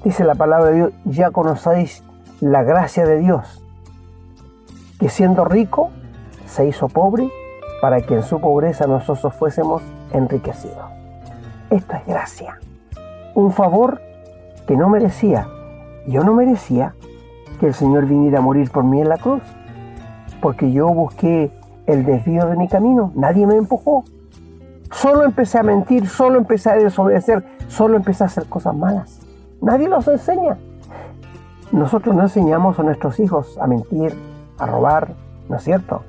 [0.04, 2.02] Dice la palabra de Dios, ya conocéis
[2.40, 3.62] la gracia de Dios,
[4.98, 5.90] que siendo rico
[6.46, 7.30] se hizo pobre
[7.80, 9.82] para que en su pobreza nosotros fuésemos
[10.12, 10.90] enriquecidos.
[11.70, 12.58] Esto es gracia.
[13.34, 14.00] Un favor
[14.66, 15.46] que no merecía.
[16.06, 16.94] Yo no merecía
[17.58, 19.42] que el Señor viniera a morir por mí en la cruz,
[20.40, 21.50] porque yo busqué
[21.92, 24.04] el desvío de mi camino, nadie me empujó.
[24.92, 29.20] Solo empecé a mentir, solo empecé a desobedecer, solo empecé a hacer cosas malas.
[29.60, 30.58] Nadie los enseña.
[31.72, 34.12] Nosotros no enseñamos a nuestros hijos a mentir,
[34.58, 35.14] a robar,
[35.48, 36.02] ¿no es cierto?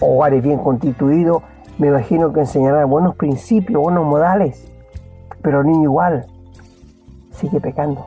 [0.00, 1.42] hogares bien constituidos,
[1.78, 4.72] me imagino que enseñará buenos principios, buenos modales,
[5.42, 6.26] pero el niño igual
[7.30, 8.06] sigue pecando.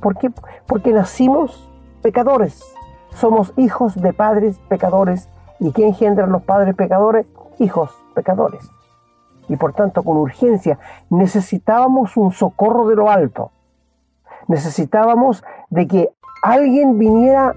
[0.00, 0.30] ¿Por qué?
[0.66, 1.68] Porque nacimos
[2.00, 2.62] pecadores,
[3.14, 5.28] somos hijos de padres pecadores.
[5.62, 7.24] ¿Y qué engendran los padres pecadores?
[7.60, 8.68] Hijos pecadores.
[9.48, 13.52] Y por tanto, con urgencia, necesitábamos un socorro de lo alto.
[14.48, 16.10] Necesitábamos de que
[16.42, 17.54] alguien viniera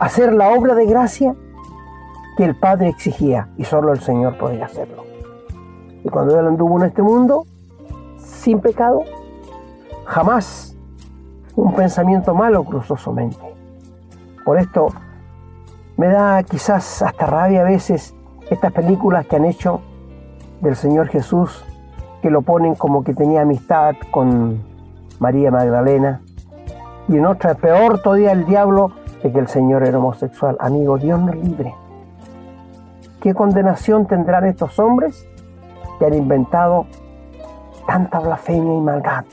[0.00, 1.36] a hacer la obra de gracia
[2.36, 5.04] que el Padre exigía y solo el Señor podía hacerlo.
[6.02, 7.46] Y cuando Él anduvo en este mundo,
[8.18, 9.04] sin pecado,
[10.06, 10.76] jamás
[11.54, 13.54] un pensamiento malo cruzó su mente.
[14.44, 14.88] Por esto
[15.96, 18.14] me da quizás hasta rabia a veces
[18.50, 19.80] estas películas que han hecho
[20.60, 21.64] del Señor Jesús,
[22.22, 24.62] que lo ponen como que tenía amistad con
[25.18, 26.20] María Magdalena.
[27.08, 30.56] Y en otra, peor todavía el diablo, de que el Señor era homosexual.
[30.60, 31.74] Amigo, Dios nos libre.
[33.20, 35.26] ¿Qué condenación tendrán estos hombres
[35.98, 36.86] que han inventado
[37.86, 39.24] tanta blasfemia y maldad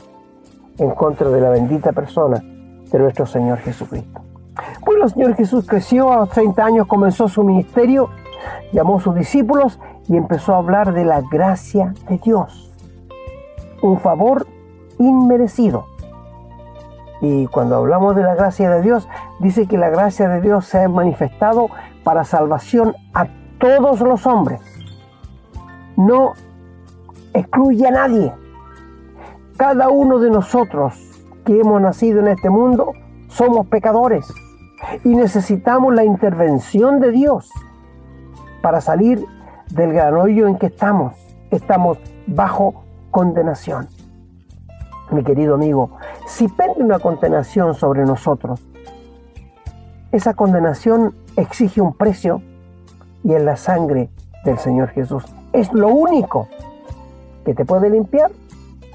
[0.78, 2.42] en contra de la bendita persona
[2.92, 4.23] de nuestro Señor Jesucristo?
[4.86, 8.10] Bueno, el Señor Jesús creció a los 30 años, comenzó su ministerio,
[8.72, 12.72] llamó a sus discípulos y empezó a hablar de la gracia de Dios.
[13.82, 14.46] Un favor
[15.00, 15.86] inmerecido.
[17.22, 19.08] Y cuando hablamos de la gracia de Dios,
[19.40, 21.70] dice que la gracia de Dios se ha manifestado
[22.04, 23.28] para salvación a
[23.60, 24.60] todos los hombres.
[25.96, 26.34] No
[27.34, 28.34] excluye a nadie.
[29.58, 30.96] Cada uno de nosotros
[31.46, 32.92] que hemos nacido en este mundo
[33.30, 34.28] somos pecadores
[35.04, 37.50] y necesitamos la intervención de Dios
[38.62, 39.26] para salir
[39.72, 41.16] del gran hoyo en que estamos.
[41.52, 43.88] Estamos bajo condenación.
[45.12, 45.92] Mi querido amigo,
[46.26, 48.66] si pende una condenación sobre nosotros,
[50.12, 52.42] esa condenación exige un precio
[53.24, 54.10] y es la sangre
[54.46, 55.24] del Señor Jesús.
[55.54, 56.48] Es lo único
[57.46, 58.32] que te puede limpiar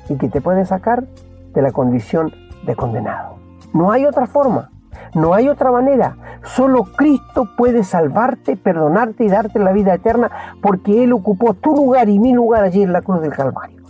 [0.09, 1.05] y que te puede sacar
[1.53, 2.33] de la condición
[2.67, 3.37] de condenado.
[3.73, 4.71] No hay otra forma,
[5.15, 6.17] no hay otra manera.
[6.45, 10.31] Solo Cristo puede salvarte, perdonarte y darte la vida eterna
[10.63, 13.83] porque Él ocupó tu lugar y mi lugar allí en la cruz del Calvario.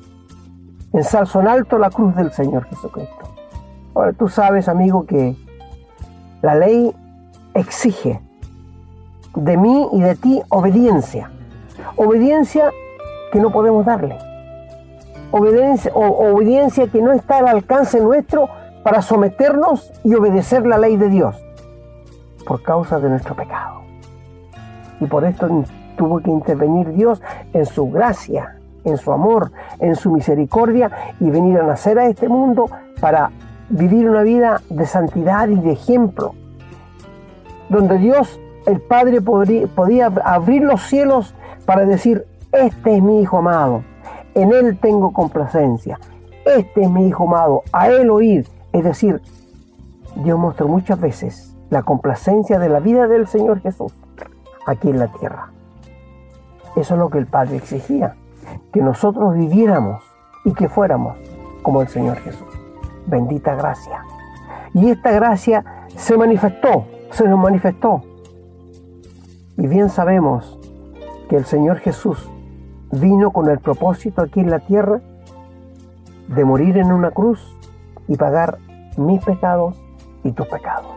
[0.92, 3.28] Ensalzo en alto la cruz del Señor Jesucristo.
[3.94, 5.36] Ahora tú sabes, amigo, que
[6.40, 6.94] la ley
[7.54, 8.20] exige
[9.34, 11.30] de mí y de ti obediencia.
[11.96, 12.70] Obediencia
[13.32, 14.16] que no podemos darle.
[15.30, 18.48] Obediencia que no está al alcance nuestro
[18.82, 21.36] para someternos y obedecer la ley de Dios
[22.46, 23.82] por causa de nuestro pecado.
[25.00, 25.48] Y por esto
[25.96, 27.20] tuvo que intervenir Dios
[27.52, 32.28] en su gracia, en su amor, en su misericordia y venir a nacer a este
[32.28, 33.30] mundo para
[33.68, 36.34] vivir una vida de santidad y de ejemplo,
[37.68, 41.34] donde Dios, el Padre, podía abrir los cielos
[41.66, 43.82] para decir, este es mi Hijo amado,
[44.34, 45.98] en Él tengo complacencia,
[46.46, 48.46] este es mi Hijo amado, a Él oír
[48.78, 49.20] es decir,
[50.16, 53.92] Dios mostró muchas veces la complacencia de la vida del Señor Jesús
[54.66, 55.50] aquí en la tierra.
[56.76, 58.14] Eso es lo que el Padre exigía,
[58.72, 60.02] que nosotros viviéramos
[60.44, 61.16] y que fuéramos
[61.62, 62.48] como el Señor Jesús.
[63.06, 64.04] Bendita gracia.
[64.74, 65.64] Y esta gracia
[65.96, 68.02] se manifestó, se nos manifestó.
[69.56, 70.58] Y bien sabemos
[71.28, 72.28] que el Señor Jesús
[72.92, 75.00] vino con el propósito aquí en la tierra
[76.28, 77.56] de morir en una cruz
[78.06, 78.58] y pagar
[78.98, 79.74] mis pecados
[80.24, 80.92] y tus pecados.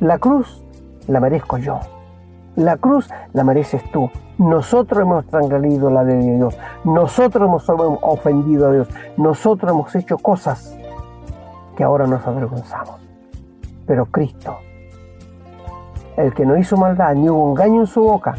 [0.00, 0.62] La cruz
[1.08, 1.80] la merezco yo.
[2.56, 4.10] La cruz la mereces tú.
[4.38, 6.58] Nosotros hemos transgredido la ley de Dios.
[6.84, 8.88] Nosotros hemos ofendido a Dios.
[9.16, 10.76] Nosotros hemos hecho cosas
[11.76, 12.96] que ahora nos avergonzamos.
[13.86, 14.56] Pero Cristo,
[16.16, 18.34] el que no hizo maldad ni hubo engaño en su boca,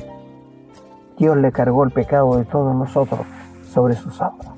[1.17, 3.21] Dios le cargó el pecado de todos nosotros
[3.71, 4.51] sobre sus hombros.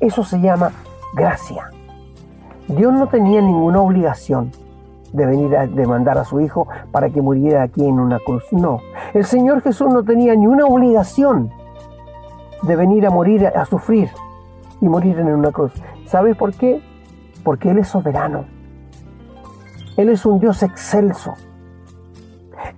[0.00, 0.72] Eso se llama
[1.14, 1.70] gracia.
[2.76, 4.50] Dios no tenía ninguna obligación
[5.12, 8.44] de venir a demandar a su hijo para que muriera aquí en una cruz.
[8.52, 8.80] No,
[9.12, 11.50] el Señor Jesús no tenía ni una obligación
[12.62, 14.08] de venir a morir, a sufrir
[14.80, 15.72] y morir en una cruz.
[16.06, 16.80] ¿Sabes por qué?
[17.42, 18.44] Porque Él es soberano.
[19.96, 21.34] Él es un Dios excelso.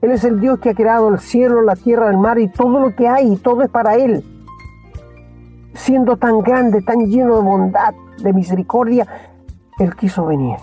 [0.01, 2.80] Él es el Dios que ha creado el cielo, la tierra, el mar y todo
[2.80, 4.24] lo que hay, y todo es para Él.
[5.74, 9.07] Siendo tan grande, tan lleno de bondad, de misericordia,
[9.79, 10.57] él quiso venir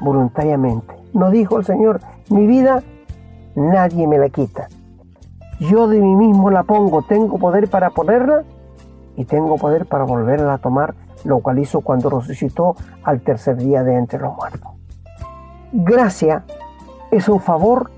[0.00, 0.94] voluntariamente.
[1.12, 2.82] No dijo el Señor, mi vida
[3.54, 4.68] nadie me la quita.
[5.60, 8.42] Yo de mí mismo la pongo, tengo poder para ponerla
[9.16, 10.94] y tengo poder para volverla a tomar,
[11.24, 14.70] lo cual hizo cuando resucitó al tercer día de entre los muertos.
[15.72, 16.44] Gracia
[17.10, 17.90] es un favor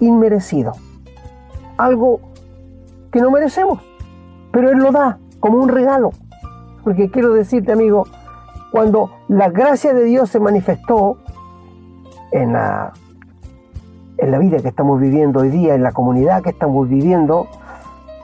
[0.00, 0.72] inmerecido,
[1.76, 2.20] algo
[3.12, 3.80] que no merecemos,
[4.50, 6.10] pero Él lo da como un regalo.
[6.82, 8.06] Porque quiero decirte, amigo,
[8.74, 11.18] cuando la gracia de Dios se manifestó
[12.32, 12.92] en la,
[14.18, 17.46] en la vida que estamos viviendo hoy día, en la comunidad que estamos viviendo,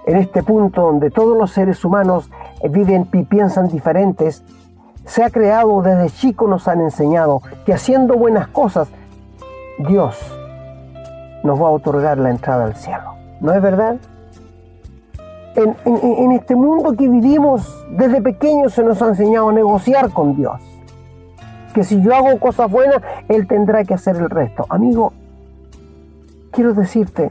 [0.06, 2.32] en este punto donde todos los seres humanos
[2.68, 4.42] viven y piensan diferentes,
[5.04, 8.88] se ha creado desde chico nos han enseñado que haciendo buenas cosas,
[9.78, 10.18] Dios
[11.44, 13.14] nos va a otorgar la entrada al cielo.
[13.40, 13.98] ¿No es verdad?
[15.56, 20.60] En, este mundo que vivimos, desde pequeños se nos ha enseñado a negociar con Dios.
[21.74, 24.66] Que si yo hago cosas buenas, Él tendrá que hacer el resto.
[24.68, 25.12] Amigo,
[26.50, 27.30] quiero decirte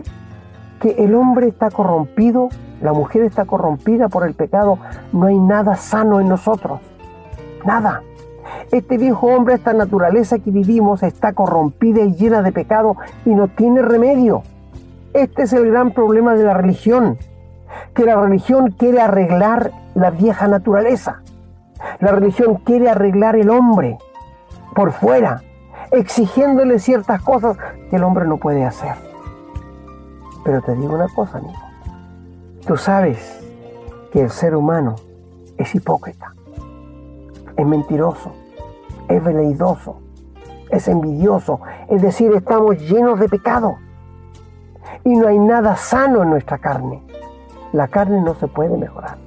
[0.80, 2.50] que el hombre está corrompido,
[2.82, 4.80] la mujer está corrompida por el pecado,
[5.12, 6.80] no hay nada sano en nosotros.
[7.66, 8.02] Nada.
[8.72, 12.96] Este viejo hombre, esta naturaleza que vivimos, está corrompida y llena de pecado
[13.26, 14.44] y no tiene remedio.
[15.14, 17.18] Este es el gran problema de la religión
[17.94, 21.22] que la religión quiere arreglar la vieja naturaleza.
[22.00, 23.98] La religión quiere arreglar el hombre
[24.76, 25.42] por fuera,
[25.92, 27.58] exigiéndole ciertas cosas
[27.90, 28.96] que el hombre no puede hacer.
[30.44, 31.60] Pero te digo una cosa, amigo.
[32.66, 33.40] Tú sabes
[34.12, 34.96] que el ser humano
[35.58, 36.34] es hipócrita,
[37.58, 38.32] es mentiroso,
[39.08, 40.00] es veleidoso,
[40.70, 41.62] es envidioso.
[41.90, 43.78] Es decir, estamos llenos de pecado.
[45.04, 47.02] Y no hay nada sano en nuestra carne.
[47.74, 49.18] La carne no se puede mejorar.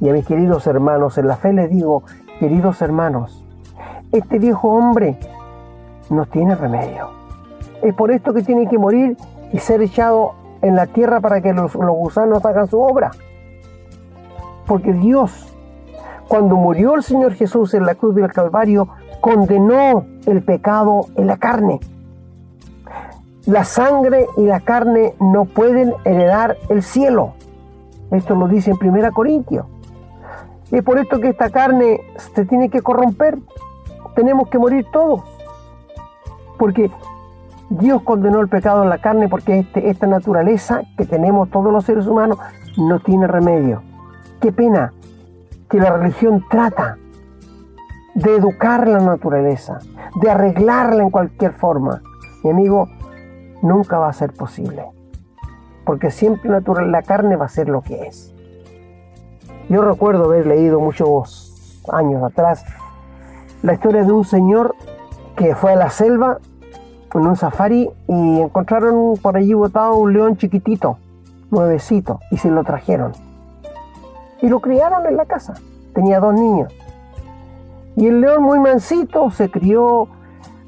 [0.00, 2.02] Y a mis queridos hermanos, en la fe les digo,
[2.38, 3.42] queridos hermanos,
[4.12, 5.18] este viejo hombre
[6.10, 7.08] no tiene remedio.
[7.82, 9.16] Es por esto que tiene que morir
[9.52, 13.10] y ser echado en la tierra para que los, los gusanos hagan su obra.
[14.66, 15.54] Porque Dios,
[16.28, 18.88] cuando murió el Señor Jesús en la cruz del Calvario,
[19.20, 21.80] condenó el pecado en la carne.
[23.46, 27.34] La sangre y la carne no pueden heredar el cielo.
[28.10, 29.66] Esto lo dice en 1 Corintios.
[30.70, 32.00] Es por esto que esta carne
[32.34, 33.38] se tiene que corromper.
[34.14, 35.22] Tenemos que morir todos.
[36.58, 36.90] Porque
[37.68, 41.84] Dios condenó el pecado en la carne porque este, esta naturaleza que tenemos todos los
[41.84, 42.38] seres humanos
[42.76, 43.82] no tiene remedio.
[44.40, 44.92] Qué pena
[45.68, 46.96] que la religión trata
[48.14, 49.78] de educar la naturaleza,
[50.20, 52.02] de arreglarla en cualquier forma.
[52.42, 52.88] Mi amigo,
[53.62, 54.84] nunca va a ser posible.
[55.86, 58.34] Porque siempre natural, la carne va a ser lo que es.
[59.70, 62.64] Yo recuerdo haber leído muchos años atrás
[63.62, 64.74] la historia de un señor
[65.36, 66.38] que fue a la selva
[67.14, 70.98] en un safari y encontraron por allí botado un león chiquitito,
[71.50, 73.12] nuevecito, y se lo trajeron.
[74.42, 75.54] Y lo criaron en la casa.
[75.94, 76.72] Tenía dos niños.
[77.96, 80.08] Y el león muy mansito se crió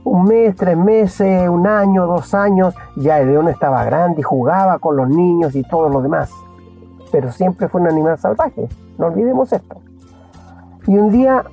[0.08, 2.74] un mes, tres meses, un año, dos años.
[2.96, 6.30] Ya el león estaba grande y jugaba con los niños y todo lo demás.
[7.12, 8.68] Pero siempre fue un animal salvaje.
[8.98, 9.80] No olvidemos esto.
[10.86, 11.44] Y un día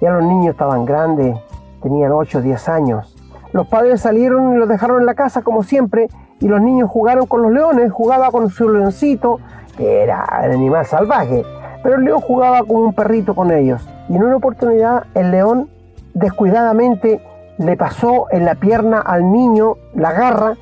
[0.00, 1.38] ya los niños estaban grandes,
[1.82, 3.16] tenían 8 o 10 años.
[3.52, 6.08] Los padres salieron y los dejaron en la casa como siempre
[6.40, 9.38] y los niños jugaron con los leones, jugaba con su leoncito,
[9.76, 11.44] que era el animal salvaje,
[11.82, 13.86] pero el león jugaba como un perrito con ellos.
[14.08, 15.68] Y en una oportunidad el león
[16.14, 17.22] descuidadamente
[17.62, 20.54] le pasó en la pierna al niño la garra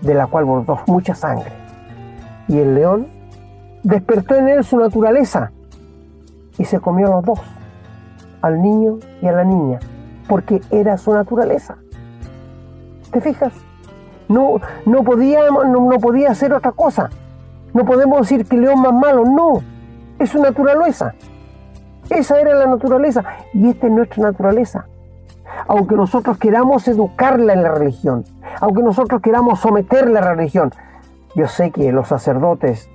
[0.00, 1.52] de la cual bordó mucha sangre.
[2.48, 3.08] Y el león
[3.82, 5.52] despertó en él su naturaleza
[6.56, 7.40] y se comió a los dos,
[8.40, 9.78] al niño y a la niña,
[10.26, 11.76] porque era su naturaleza.
[13.12, 13.52] ¿Te fijas?
[14.28, 17.10] No, no, podía, no, podía hacer otra cosa.
[17.74, 19.62] No podemos decir que el león más malo, no.
[20.18, 21.14] Es su naturaleza.
[22.10, 24.86] Esa era la naturaleza y esta es nuestra naturaleza.
[25.68, 28.24] Aunque nosotros queramos educarla en la religión,
[28.60, 30.72] aunque nosotros queramos someterla a la religión,
[31.34, 32.88] yo sé que los sacerdotes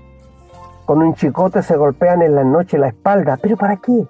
[0.85, 4.05] con un chicote se golpean en la noche la espalda, pero ¿para qué?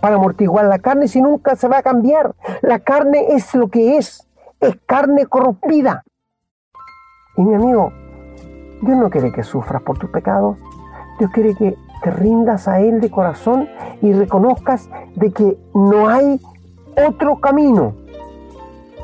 [0.00, 2.34] Para amortiguar la carne si nunca se va a cambiar.
[2.62, 4.26] La carne es lo que es
[4.60, 6.04] es carne corrompida.
[7.36, 7.92] Y mi amigo,
[8.82, 10.58] Dios no quiere que sufras por tus pecados.
[11.18, 13.68] Dios quiere que te rindas a Él de corazón
[14.02, 16.40] y reconozcas de que no hay
[16.96, 17.94] otro camino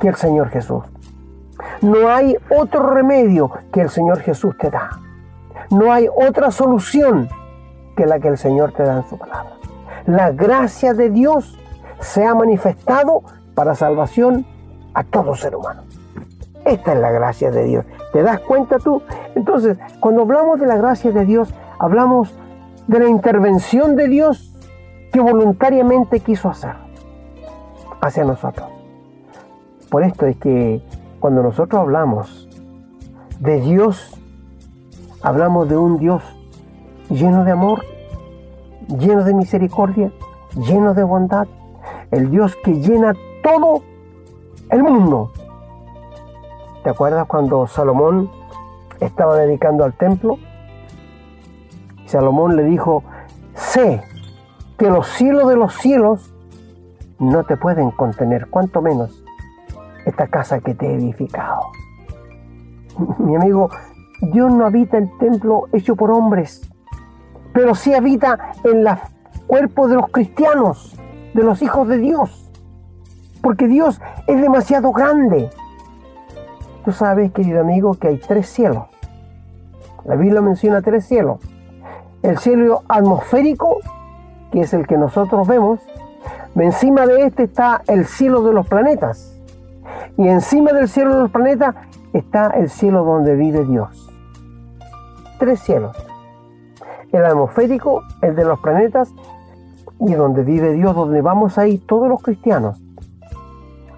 [0.00, 0.84] que el Señor Jesús.
[1.80, 4.90] No hay otro remedio que el Señor Jesús te da.
[5.70, 7.28] No hay otra solución
[7.96, 9.52] que la que el Señor te da en su palabra.
[10.06, 11.58] La gracia de Dios
[12.00, 13.22] se ha manifestado
[13.54, 14.46] para salvación
[14.94, 15.82] a todo ser humano.
[16.64, 17.84] Esta es la gracia de Dios.
[18.12, 19.02] ¿Te das cuenta tú?
[19.34, 22.34] Entonces, cuando hablamos de la gracia de Dios, hablamos
[22.86, 24.52] de la intervención de Dios
[25.12, 26.85] que voluntariamente quiso hacer
[28.06, 28.68] hacia nosotros.
[29.90, 30.82] Por esto es que
[31.20, 32.48] cuando nosotros hablamos
[33.40, 34.18] de Dios,
[35.22, 36.22] hablamos de un Dios
[37.10, 37.84] lleno de amor,
[38.98, 40.10] lleno de misericordia,
[40.56, 41.46] lleno de bondad,
[42.10, 43.82] el Dios que llena todo
[44.70, 45.32] el mundo.
[46.82, 48.30] ¿Te acuerdas cuando Salomón
[49.00, 50.38] estaba dedicando al templo?
[52.06, 53.02] Salomón le dijo,
[53.54, 54.02] sé
[54.78, 56.32] que los cielos de los cielos
[57.18, 59.24] no te pueden contener, cuanto menos
[60.04, 61.62] esta casa que te he edificado.
[63.18, 63.70] Mi amigo,
[64.32, 66.70] Dios no habita el templo hecho por hombres,
[67.52, 68.96] pero sí habita en el
[69.46, 70.96] cuerpo de los cristianos,
[71.34, 72.46] de los hijos de Dios
[73.46, 75.50] porque Dios es demasiado grande.
[76.84, 78.86] Tú sabes, querido amigo, que hay tres cielos.
[80.04, 81.38] La Biblia menciona tres cielos.
[82.24, 83.78] El cielo atmosférico,
[84.50, 85.78] que es el que nosotros vemos.
[86.56, 89.38] Encima de este está el cielo de los planetas.
[90.16, 91.74] Y encima del cielo de los planetas
[92.12, 94.10] está el cielo donde vive Dios.
[95.38, 95.96] Tres cielos.
[97.12, 99.12] El atmosférico, el de los planetas
[100.00, 102.80] y donde vive Dios, donde vamos a ir todos los cristianos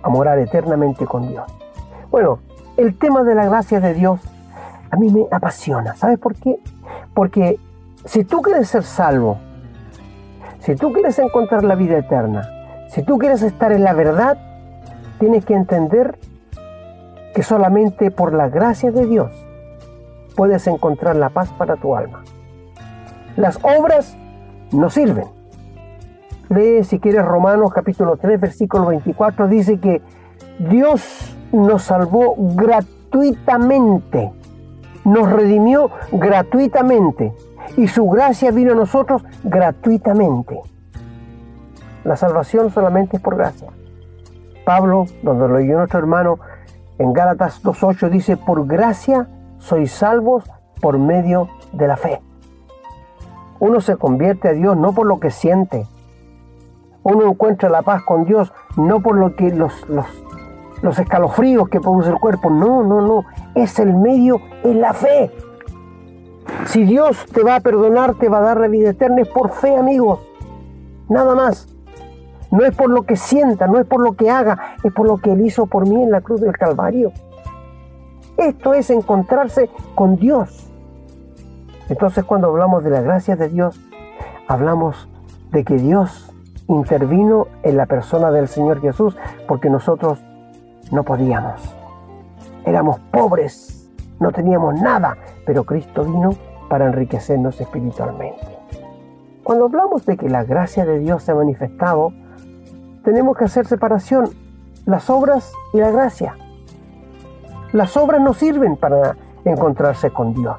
[0.03, 1.45] a morar eternamente con Dios.
[2.11, 2.41] Bueno,
[2.77, 4.21] el tema de la gracia de Dios
[4.91, 5.95] a mí me apasiona.
[5.95, 6.59] ¿Sabes por qué?
[7.15, 7.59] Porque
[8.05, 9.39] si tú quieres ser salvo,
[10.61, 12.49] si tú quieres encontrar la vida eterna,
[12.89, 14.39] si tú quieres estar en la verdad,
[15.19, 16.19] tienes que entender
[17.35, 19.33] que solamente por la gracia de Dios
[20.37, 22.23] puedes encontrar la paz para tu alma.
[23.37, 24.17] Las obras
[24.73, 25.27] no sirven.
[26.49, 30.01] Lee si quieres Romanos capítulo 3 versículo 24 dice que
[30.59, 34.33] Dios nos salvó gratuitamente,
[35.05, 37.33] nos redimió gratuitamente
[37.77, 40.61] y su gracia vino a nosotros gratuitamente.
[42.05, 43.69] La salvación solamente es por gracia.
[44.65, 46.39] Pablo, donde lo leyó nuestro hermano
[46.99, 50.45] en Gálatas 2.8, dice, por gracia sois salvos
[50.81, 52.21] por medio de la fe.
[53.61, 55.87] Uno se convierte a Dios no por lo que siente.
[57.03, 60.07] Uno encuentra la paz con Dios no por lo que los, los,
[60.83, 62.51] los escalofríos que produce el cuerpo.
[62.51, 63.25] No, no, no.
[63.55, 65.33] Es el medio, es la fe.
[66.67, 69.51] Si Dios te va a perdonar, te va a dar la vida eterna, es por
[69.51, 70.21] fe, amigos.
[71.09, 71.69] Nada más.
[72.51, 75.19] No es por lo que sienta, no es por lo que haga, es por lo
[75.19, 77.13] que Él hizo por mí en la cruz del Calvario.
[78.39, 80.71] Esto es encontrarse con Dios.
[81.89, 83.79] Entonces cuando hablamos de la gracia de Dios,
[84.47, 85.09] hablamos
[85.51, 86.33] de que Dios
[86.69, 90.19] intervino en la persona del Señor Jesús porque nosotros
[90.91, 91.61] no podíamos.
[92.65, 93.78] Éramos pobres,
[94.21, 95.17] no teníamos nada,
[95.47, 96.31] pero Cristo vino
[96.69, 98.59] para enriquecernos espiritualmente.
[99.43, 102.13] Cuando hablamos de que la gracia de Dios se ha manifestado,
[103.05, 104.31] tenemos que hacer separación,
[104.85, 106.37] las obras y la gracia.
[107.73, 110.59] Las obras no sirven para encontrarse con Dios.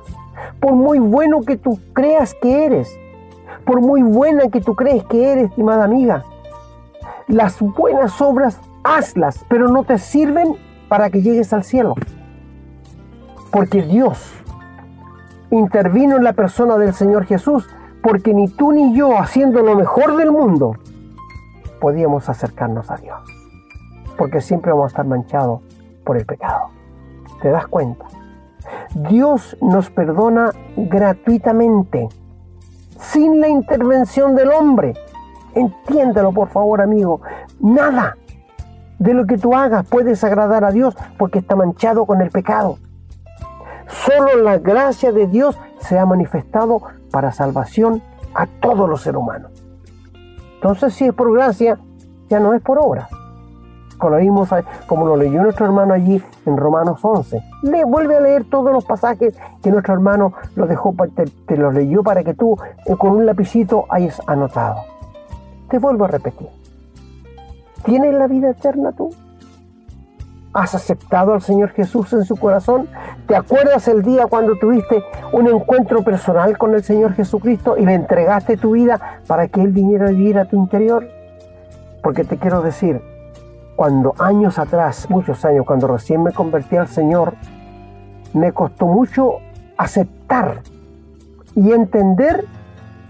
[0.59, 2.89] Por muy bueno que tú creas que eres,
[3.65, 6.23] por muy buena que tú crees que eres, estimada amiga,
[7.27, 10.55] las buenas obras hazlas, pero no te sirven
[10.87, 11.95] para que llegues al cielo.
[13.51, 14.33] Porque Dios
[15.51, 17.67] intervino en la persona del Señor Jesús,
[18.03, 20.75] porque ni tú ni yo, haciendo lo mejor del mundo,
[21.81, 23.19] podíamos acercarnos a Dios.
[24.17, 25.61] Porque siempre vamos a estar manchados
[26.03, 26.69] por el pecado.
[27.41, 28.05] ¿Te das cuenta?
[29.09, 32.09] Dios nos perdona gratuitamente,
[32.99, 34.93] sin la intervención del hombre.
[35.55, 37.21] Entiéndelo, por favor, amigo.
[37.59, 38.17] Nada
[38.99, 42.77] de lo que tú hagas puedes agradar a Dios porque está manchado con el pecado.
[43.89, 46.81] Solo la gracia de Dios se ha manifestado
[47.11, 48.01] para salvación
[48.33, 49.51] a todos los seres humanos.
[50.55, 51.79] Entonces, si es por gracia,
[52.29, 53.09] ya no es por obra.
[53.97, 54.49] Como lo, vimos,
[54.87, 57.41] como lo leyó nuestro hermano allí en Romanos 11.
[57.63, 61.73] Le vuelve a leer todos los pasajes que nuestro hermano lo dejó, te, te los
[61.73, 64.77] leyó para que tú eh, con un lapicito hayas anotado.
[65.69, 66.47] Te vuelvo a repetir.
[67.83, 69.09] ¿Tienes la vida eterna tú?
[70.51, 72.87] ¿Has aceptado al Señor Jesús en su corazón?
[73.27, 77.93] ¿Te acuerdas el día cuando tuviste un encuentro personal con el Señor Jesucristo y le
[77.93, 81.07] entregaste tu vida para que Él viniera a vivir a tu interior?
[82.01, 82.99] Porque te quiero decir,
[83.75, 87.35] cuando años atrás, muchos años, cuando recién me convertí al Señor,
[88.33, 89.35] me costó mucho
[89.77, 90.61] aceptar
[91.55, 92.45] y entender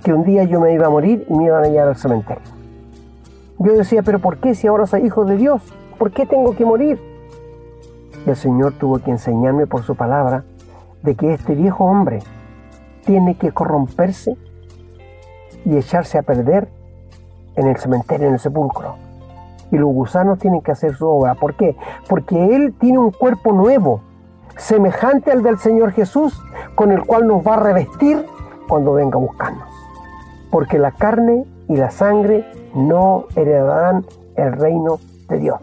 [0.04, 2.44] que un día yo me iba a morir y me iban a llevar al cementerio.
[3.60, 5.62] Yo decía, pero ¿por qué si ahora soy hijo de Dios?
[5.98, 7.09] ¿Por qué tengo que morir?
[8.26, 10.44] El Señor tuvo que enseñarme por su palabra
[11.04, 12.20] de que este viejo hombre
[13.06, 14.38] tiene que corromperse
[15.66, 16.70] y echarse a perder
[17.56, 18.96] en el cementerio, en el sepulcro.
[19.72, 21.36] Y los gusanos tienen que hacer su obra.
[21.36, 21.76] ¿Por qué?
[22.08, 24.02] Porque Él tiene un cuerpo nuevo,
[24.58, 26.42] semejante al del Señor Jesús,
[26.76, 28.26] con el cual nos va a revestir
[28.68, 29.68] cuando venga a buscarnos.
[30.52, 34.06] Porque la carne y la sangre no heredarán
[34.36, 35.60] el reino de Dios.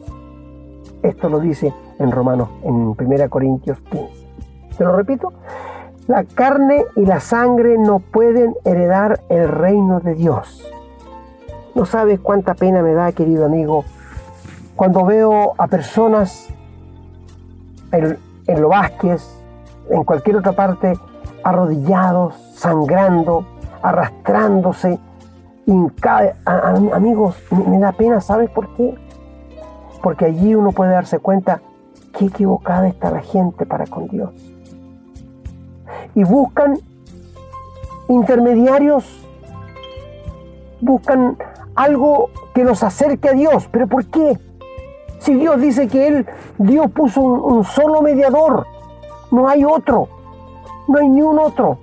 [1.03, 4.27] Esto lo dice en Romanos, en 1 Corintios 15.
[4.77, 5.33] Te lo repito,
[6.07, 10.71] la carne y la sangre no pueden heredar el reino de Dios.
[11.75, 13.85] No sabes cuánta pena me da, querido amigo,
[14.77, 16.49] cuando veo a personas
[17.93, 19.23] en, en Lo Vázquez,
[19.91, 20.95] en cualquier otra parte,
[21.43, 23.45] arrodillados, sangrando,
[23.83, 24.99] arrastrándose.
[26.45, 28.95] amigos, me da pena, ¿sabes por qué?
[30.03, 31.61] Porque allí uno puede darse cuenta
[32.17, 34.31] qué equivocada está la gente para con Dios.
[36.15, 36.79] Y buscan
[38.09, 39.05] intermediarios,
[40.81, 41.37] buscan
[41.75, 43.69] algo que los acerque a Dios.
[43.71, 44.39] ¿Pero por qué?
[45.19, 46.27] Si Dios dice que Él,
[46.59, 48.67] Dios puso un, un solo mediador,
[49.31, 50.09] no hay otro,
[50.89, 51.79] no hay ni un otro.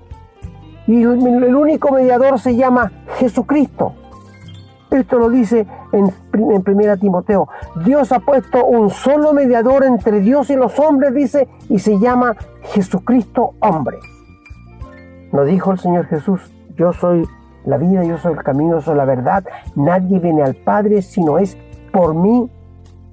[0.88, 3.94] Y el único mediador se llama Jesucristo.
[4.94, 7.50] Esto lo dice en, en 1 Timoteo.
[7.84, 12.36] Dios ha puesto un solo mediador entre Dios y los hombres, dice, y se llama
[12.62, 13.98] Jesucristo hombre.
[15.32, 16.42] Nos dijo el Señor Jesús,
[16.78, 17.28] yo soy
[17.66, 19.44] la vida, yo soy el camino, yo soy la verdad.
[19.76, 21.58] Nadie viene al Padre si no es
[21.92, 22.52] por mí.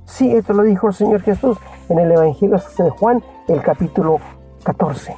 [0.05, 1.57] Sí, esto lo dijo el Señor Jesús
[1.89, 4.18] en el Evangelio de Juan, el capítulo
[4.64, 5.16] 14.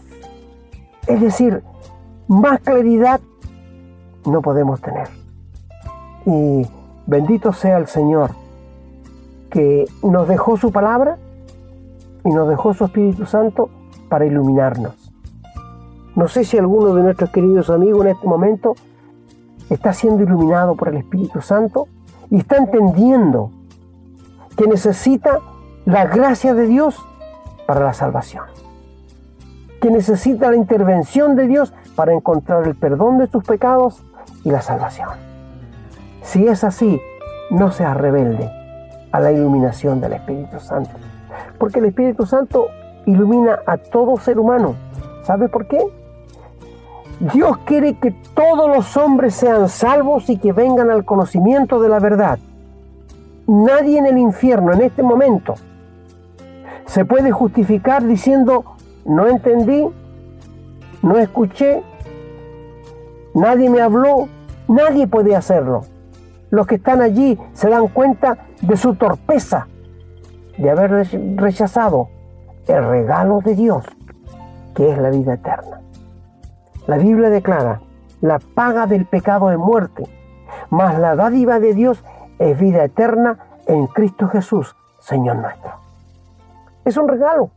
[1.09, 1.65] Es decir,
[2.29, 3.21] más claridad
[4.25, 5.22] no podemos tener.
[6.27, 6.67] Y
[7.07, 8.31] bendito sea el Señor
[9.51, 11.19] que nos dejó su palabra
[12.25, 13.69] y nos dejó su Espíritu Santo
[14.09, 14.95] para iluminarnos.
[16.15, 18.75] No sé si alguno de nuestros queridos amigos en este momento
[19.71, 21.89] está siendo iluminado por el Espíritu Santo
[22.31, 23.51] y está entendiendo
[24.57, 25.39] que necesita
[25.85, 26.97] la gracia de Dios
[27.67, 28.45] para la salvación,
[29.81, 34.03] que necesita la intervención de Dios para encontrar el perdón de sus pecados
[34.45, 35.32] y la salvación.
[36.23, 37.01] Si es así,
[37.51, 38.51] no seas rebelde
[39.11, 40.91] a la iluminación del Espíritu Santo,
[41.59, 42.69] porque el Espíritu Santo
[43.07, 44.75] ilumina a todo ser humano.
[45.23, 45.81] ¿Sabe por qué?
[47.21, 52.01] Dios quiere que todos los hombres sean salvos y que vengan al conocimiento de la
[52.01, 52.39] verdad.
[53.47, 55.55] Nadie en el infierno en este momento
[56.87, 58.65] se puede justificar diciendo,
[59.05, 59.89] no entendí,
[61.03, 61.83] no escuché,
[63.35, 64.29] nadie me habló,
[64.69, 65.83] nadie puede hacerlo.
[66.53, 69.69] Los que están allí se dan cuenta de su torpeza,
[70.59, 72.11] de haber rechazado
[72.67, 73.87] el regalo de Dios,
[74.75, 75.81] que es la vida eterna.
[76.87, 77.81] La Biblia declara,
[78.21, 80.05] la paga del pecado es muerte,
[80.69, 82.05] mas la dádiva de Dios
[82.39, 85.73] es vida eterna en Cristo Jesús, Señor nuestro.
[86.85, 87.51] Es un regalo.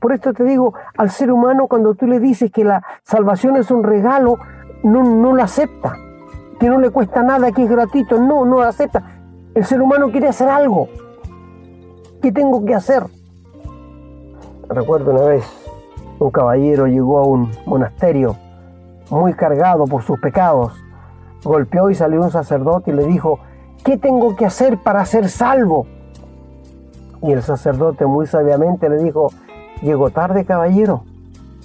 [0.00, 3.70] Por esto te digo, al ser humano cuando tú le dices que la salvación es
[3.70, 4.36] un regalo,
[4.82, 5.96] no, no lo acepta,
[6.58, 9.02] que no le cuesta nada, que es gratuito, no, no lo acepta.
[9.54, 10.88] El ser humano quiere hacer algo.
[12.20, 13.04] ¿Qué tengo que hacer?
[14.68, 15.44] Recuerdo una vez
[16.18, 18.36] un caballero llegó a un monasterio
[19.10, 20.72] muy cargado por sus pecados.
[21.42, 23.40] Golpeó y salió un sacerdote y le dijo,
[23.84, 25.86] ¿qué tengo que hacer para ser salvo?
[27.22, 29.30] Y el sacerdote muy sabiamente le dijo,
[29.82, 31.04] llegó tarde caballero,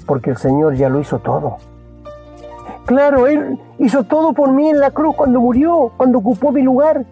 [0.06, 1.58] porque el Señor ya lo hizo todo.
[2.90, 7.06] Claro, Él hizo todo por mí en la cruz cuando murió, cuando ocupó mi lugar.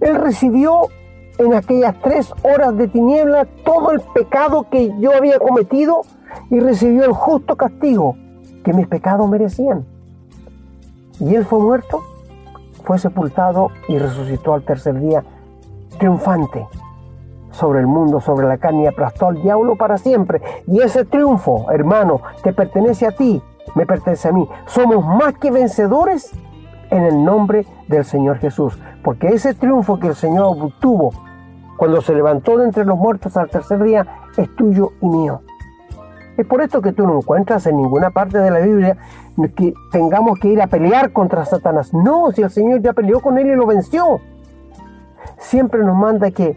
[0.00, 0.88] Él recibió
[1.36, 6.00] en aquellas tres horas de tiniebla todo el pecado que yo había cometido
[6.48, 8.16] y recibió el justo castigo
[8.64, 9.84] que mis pecados merecían.
[11.20, 12.02] Y él fue muerto,
[12.82, 15.22] fue sepultado y resucitó al tercer día
[15.98, 16.66] triunfante
[17.50, 20.40] sobre el mundo, sobre la carne y aplastó al diablo para siempre.
[20.66, 23.42] Y ese triunfo, hermano, te pertenece a ti,
[23.74, 24.48] me pertenece a mí.
[24.66, 26.32] Somos más que vencedores
[26.90, 28.78] en el nombre del Señor Jesús.
[29.02, 31.12] Porque ese triunfo que el Señor obtuvo
[31.76, 34.06] cuando se levantó de entre los muertos al tercer día
[34.36, 35.40] es tuyo y mío.
[36.36, 38.96] Es por esto que tú no encuentras en ninguna parte de la Biblia
[39.56, 41.92] que tengamos que ir a pelear contra Satanás.
[41.92, 44.20] No, si el Señor ya peleó con él y lo venció.
[45.38, 46.56] Siempre nos manda que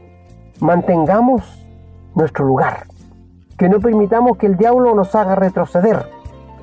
[0.60, 1.44] mantengamos
[2.16, 2.88] nuestro lugar,
[3.58, 6.17] que no permitamos que el diablo nos haga retroceder.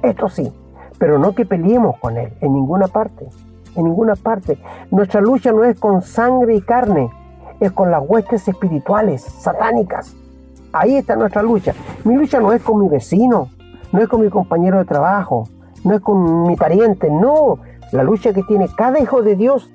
[0.05, 0.53] Esto sí,
[0.99, 3.27] pero no que peleemos con él en ninguna parte,
[3.75, 4.59] en ninguna parte.
[4.91, 7.11] Nuestra lucha no es con sangre y carne,
[7.59, 10.15] es con las huestes espirituales, satánicas.
[10.75, 11.73] Ahí está nuestra lucha.
[12.05, 13.49] Mi lucha no es con mi vecino,
[13.93, 15.49] no es con mi compañero de trabajo,
[15.85, 17.61] no es con mi pariente, no.
[17.91, 19.71] La lucha que tiene cada hijo de Dios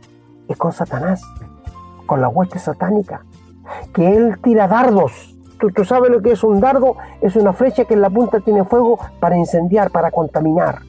[0.48, 1.24] es con Satanás,
[2.06, 3.26] con la hueste satánica.
[3.94, 5.36] Que él tira dardos.
[5.60, 6.96] ¿Tú, sabes lo que es un dardo?
[7.22, 10.80] Es una flecha que en la punta tiene fuego para incendiar, para contaminar.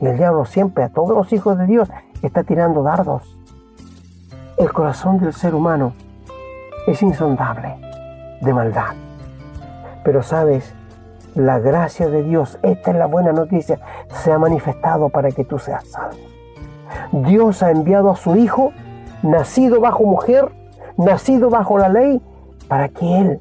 [0.00, 1.90] Y el diablo siempre a todos los hijos de Dios
[2.22, 3.36] está tirando dardos.
[4.56, 5.92] El corazón del ser humano
[6.86, 7.76] es insondable
[8.40, 8.94] de maldad.
[10.02, 10.74] Pero sabes,
[11.34, 15.58] la gracia de Dios, esta es la buena noticia, se ha manifestado para que tú
[15.58, 16.16] seas salvo.
[17.12, 18.72] Dios ha enviado a su Hijo,
[19.22, 20.52] nacido bajo mujer,
[20.96, 22.22] nacido bajo la ley,
[22.68, 23.40] para que Él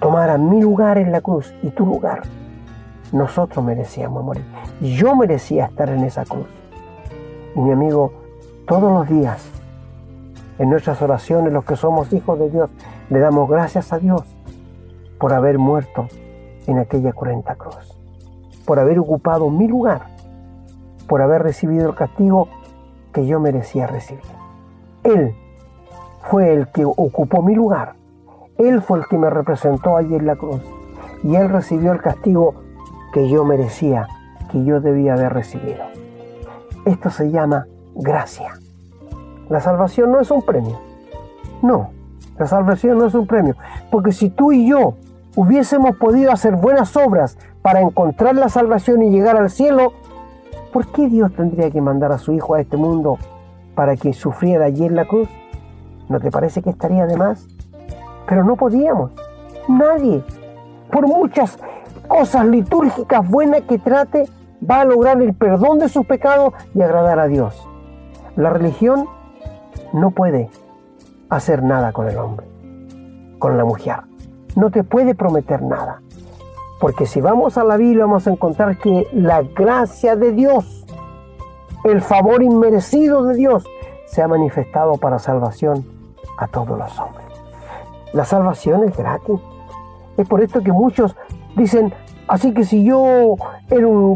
[0.00, 2.22] tomara mi lugar en la cruz y tu lugar.
[3.12, 4.44] Nosotros merecíamos morir.
[4.80, 6.46] Yo merecía estar en esa cruz.
[7.54, 8.12] Y mi amigo,
[8.66, 9.48] todos los días,
[10.58, 12.70] en nuestras oraciones, los que somos hijos de Dios,
[13.10, 14.22] le damos gracias a Dios
[15.18, 16.06] por haber muerto
[16.66, 17.96] en aquella cruenta cruz,
[18.66, 20.02] por haber ocupado mi lugar,
[21.08, 22.48] por haber recibido el castigo
[23.12, 24.22] que yo merecía recibir.
[25.02, 25.34] Él
[26.22, 27.94] fue el que ocupó mi lugar,
[28.58, 30.60] Él fue el que me representó allí en la cruz
[31.22, 32.54] y Él recibió el castigo
[33.12, 34.08] que yo merecía,
[34.50, 35.84] que yo debía haber recibido.
[36.84, 38.58] Esto se llama gracia.
[39.48, 40.78] La salvación no es un premio.
[41.62, 41.90] No,
[42.38, 43.54] la salvación no es un premio.
[43.90, 44.94] Porque si tú y yo
[45.36, 49.92] hubiésemos podido hacer buenas obras para encontrar la salvación y llegar al cielo,
[50.72, 53.18] ¿por qué Dios tendría que mandar a su Hijo a este mundo
[53.74, 55.28] para que sufriera allí en la cruz?
[56.08, 57.46] ¿No te parece que estaría de más?
[58.28, 59.12] Pero no podíamos.
[59.68, 60.22] Nadie.
[60.90, 61.58] Por muchas
[62.06, 64.28] cosas litúrgicas buenas que trate,
[64.68, 67.66] va a lograr el perdón de sus pecados y agradar a Dios.
[68.36, 69.06] La religión
[69.92, 70.50] no puede
[71.28, 72.46] hacer nada con el hombre,
[73.38, 74.00] con la mujer.
[74.56, 76.02] No te puede prometer nada.
[76.80, 80.86] Porque si vamos a la Biblia vamos a encontrar que la gracia de Dios,
[81.84, 83.64] el favor inmerecido de Dios,
[84.06, 85.84] se ha manifestado para salvación
[86.38, 87.27] a todos los hombres.
[88.12, 89.40] La salvación es gratis.
[90.16, 91.16] Es por esto que muchos
[91.56, 91.92] dicen,
[92.26, 93.36] así que si yo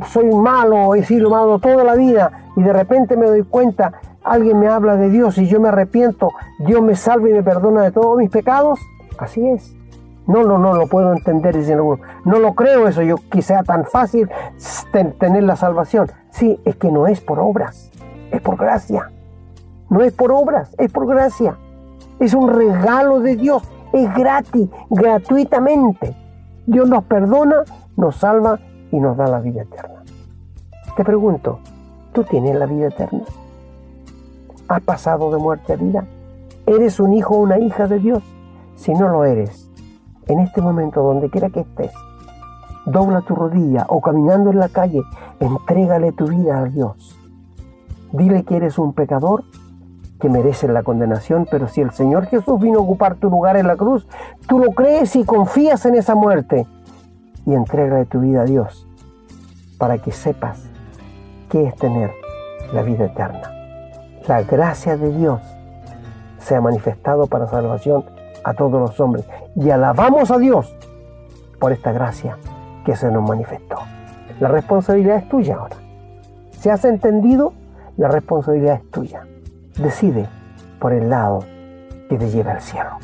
[0.08, 3.92] soy malo, he sido malo toda la vida y de repente me doy cuenta,
[4.24, 7.82] alguien me habla de Dios y yo me arrepiento, Dios me salva y me perdona
[7.82, 8.80] de todos mis pecados,
[9.18, 9.74] así es.
[10.26, 13.84] No, no, no lo puedo entender, diciendo, no lo creo eso, yo que sea tan
[13.84, 14.30] fácil
[15.18, 16.10] tener la salvación.
[16.30, 17.90] Sí, es que no es por obras,
[18.30, 19.10] es por gracia.
[19.90, 21.56] No es por obras, es por gracia.
[22.20, 23.62] Es un regalo de Dios,
[23.92, 26.14] es gratis, gratuitamente.
[26.66, 27.62] Dios nos perdona,
[27.96, 28.58] nos salva
[28.90, 30.02] y nos da la vida eterna.
[30.96, 31.58] Te pregunto,
[32.12, 33.22] ¿tú tienes la vida eterna?
[34.68, 36.04] ¿Has pasado de muerte a vida?
[36.66, 38.22] ¿Eres un hijo o una hija de Dios?
[38.76, 39.68] Si no lo eres,
[40.26, 41.92] en este momento, donde quiera que estés,
[42.86, 45.02] dobla tu rodilla o caminando en la calle,
[45.40, 47.18] entrégale tu vida a Dios.
[48.12, 49.44] Dile que eres un pecador
[50.22, 53.66] que mereces la condenación, pero si el Señor Jesús vino a ocupar tu lugar en
[53.66, 54.06] la cruz,
[54.46, 56.64] tú lo crees y confías en esa muerte
[57.44, 58.86] y entrega tu vida a Dios
[59.78, 60.62] para que sepas
[61.50, 62.12] qué es tener
[62.72, 63.50] la vida eterna.
[64.28, 65.40] La gracia de Dios
[66.38, 68.04] se ha manifestado para salvación
[68.44, 70.72] a todos los hombres y alabamos a Dios
[71.58, 72.38] por esta gracia
[72.84, 73.78] que se nos manifestó.
[74.38, 75.74] La responsabilidad es tuya ahora.
[76.52, 77.54] Si has entendido,
[77.96, 79.24] la responsabilidad es tuya.
[79.76, 80.28] Decide
[80.78, 81.44] por el lado
[82.08, 82.98] que te lleva al cielo.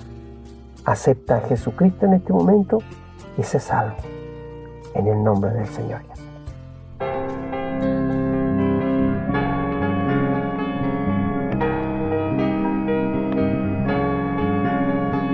[0.84, 2.78] Acepta a Jesucristo en este momento
[3.38, 3.96] y sé salvo.
[4.94, 6.00] En el nombre del Señor.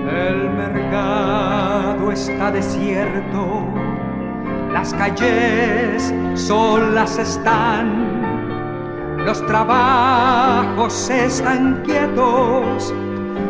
[0.07, 3.65] El mercado está desierto,
[4.71, 8.14] las calles solas están
[9.25, 12.93] los trabajos están quietos,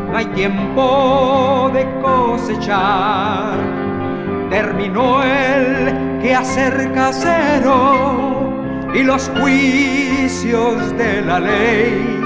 [0.09, 3.57] no hay tiempo de cosechar.
[4.49, 8.53] Terminó el quehacer casero
[8.93, 12.21] y los juicios de la ley.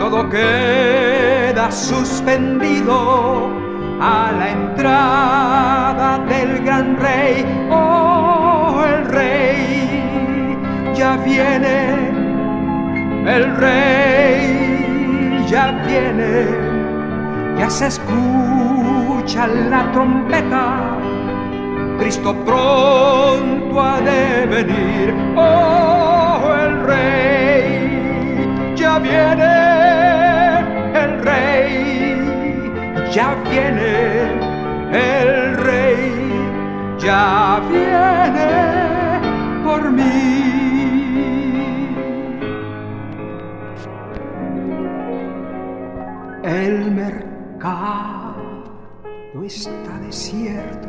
[0.00, 3.48] Todo queda suspendido
[4.00, 7.46] a la entrada del gran rey.
[7.70, 10.58] Oh, el rey
[10.96, 12.09] ya viene
[13.26, 16.46] el rey ya viene,
[17.58, 20.98] ya se escucha la trompeta,
[21.98, 29.54] Cristo pronto ha de venir, oh el rey ya viene,
[30.94, 32.72] el rey
[33.12, 34.22] ya viene,
[34.92, 38.50] el rey ya viene
[39.64, 40.29] por mí.
[46.50, 48.34] El mercado
[49.46, 49.70] está
[50.04, 50.88] desierto.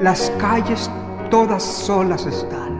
[0.00, 0.88] Las calles
[1.28, 2.76] todas solas están.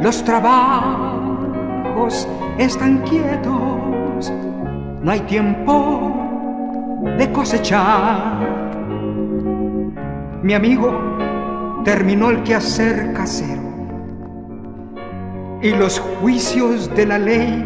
[0.00, 1.48] Los trabajos
[2.56, 4.32] están quietos.
[5.02, 6.12] No hay tiempo
[7.18, 8.38] de cosechar.
[10.40, 10.92] Mi amigo
[11.84, 13.73] terminó el quehacer casero
[15.64, 17.64] y los juicios de la ley.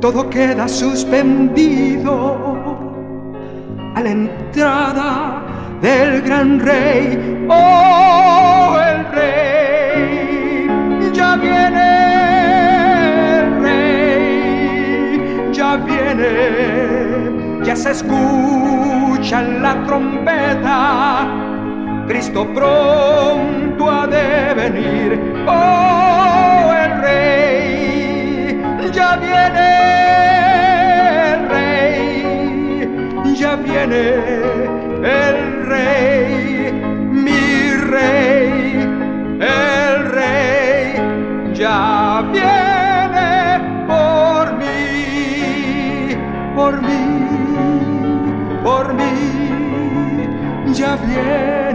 [0.00, 2.16] Todo queda suspendido
[3.94, 5.42] a la entrada
[5.82, 7.46] del gran rey.
[7.50, 10.66] Oh, el rey,
[11.12, 11.90] ya viene
[13.40, 15.20] el rey,
[15.52, 21.28] ya viene, ya se escucha la trompeta.
[22.08, 25.20] Cristo pronto ha de venir.
[25.46, 28.60] Oh, el rey,
[28.92, 29.70] ya viene
[31.32, 34.02] el rey, ya viene
[35.02, 36.72] el rey,
[37.24, 38.52] mi rey,
[39.40, 43.30] el rey, ya viene
[43.86, 46.16] por mí,
[46.54, 47.04] por mí,
[48.62, 51.69] por mí, ya viene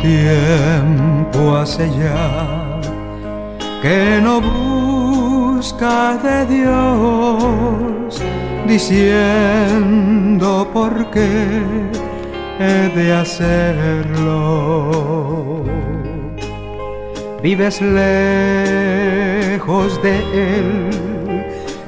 [0.00, 2.80] tiempo hace ya
[3.82, 8.22] que no busca de Dios,
[8.68, 11.62] diciendo por qué
[12.60, 14.44] he de hacerlo.
[17.42, 19.20] Vives lejos
[20.00, 20.90] de Él,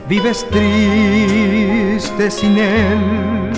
[0.09, 3.53] vives triste sin Él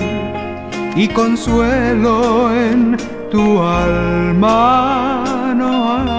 [0.94, 2.98] y consuelo en
[3.30, 5.22] tu alma
[5.56, 6.16] no hay.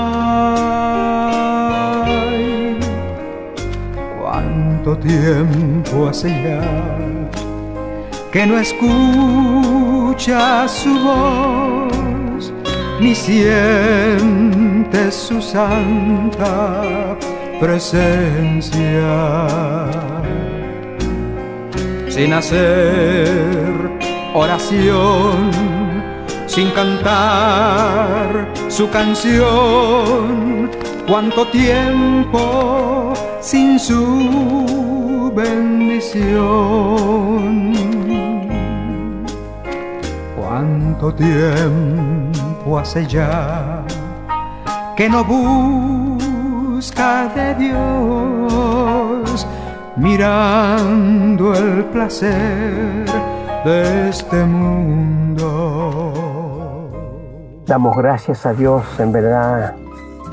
[4.19, 6.61] ¿Cuánto tiempo hace ya
[8.31, 12.53] que no escuchas su voz
[12.99, 16.83] ni sientes su santa
[17.59, 19.47] presencia?
[22.09, 23.89] Sin hacer
[24.33, 25.51] oración,
[26.57, 30.71] sin cantar su canción.
[31.07, 36.33] Cuánto tiempo sin su bendición.
[40.35, 43.83] Cuánto tiempo hace ya
[44.95, 49.45] que no busca de Dios,
[49.95, 53.05] mirando el placer
[53.63, 56.06] de este mundo.
[57.67, 59.75] Damos gracias a Dios en verdad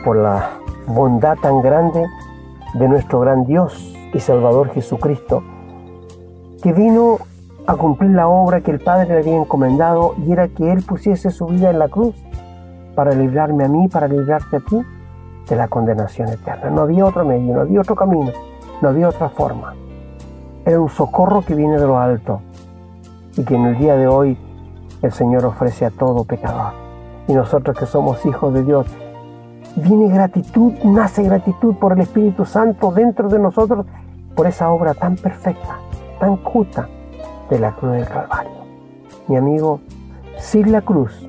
[0.05, 0.51] por la
[0.87, 2.07] bondad tan grande
[2.74, 5.43] de nuestro gran Dios y Salvador Jesucristo,
[6.62, 7.18] que vino
[7.66, 11.32] a cumplir la obra que el Padre le había encomendado y era que Él pusiese
[11.32, 12.14] su vida en la cruz
[12.95, 14.80] para librarme a mí, para librarte a ti
[15.49, 16.70] de la condenación eterna.
[16.70, 18.30] No había otro medio, no había otro camino,
[18.80, 19.74] no había otra forma.
[20.64, 22.43] Era un socorro que viene de lo alto
[23.37, 24.39] y que en el día de hoy
[25.03, 26.84] el Señor ofrece a todo pecador.
[27.27, 28.87] Y nosotros que somos hijos de Dios,
[29.77, 33.87] viene gratitud, nace gratitud por el Espíritu Santo dentro de nosotros,
[34.35, 35.79] por esa obra tan perfecta,
[36.20, 36.89] tan justa
[37.51, 38.53] de la cruz del Calvario.
[39.29, 39.81] Mi amigo,
[40.39, 41.27] sin la cruz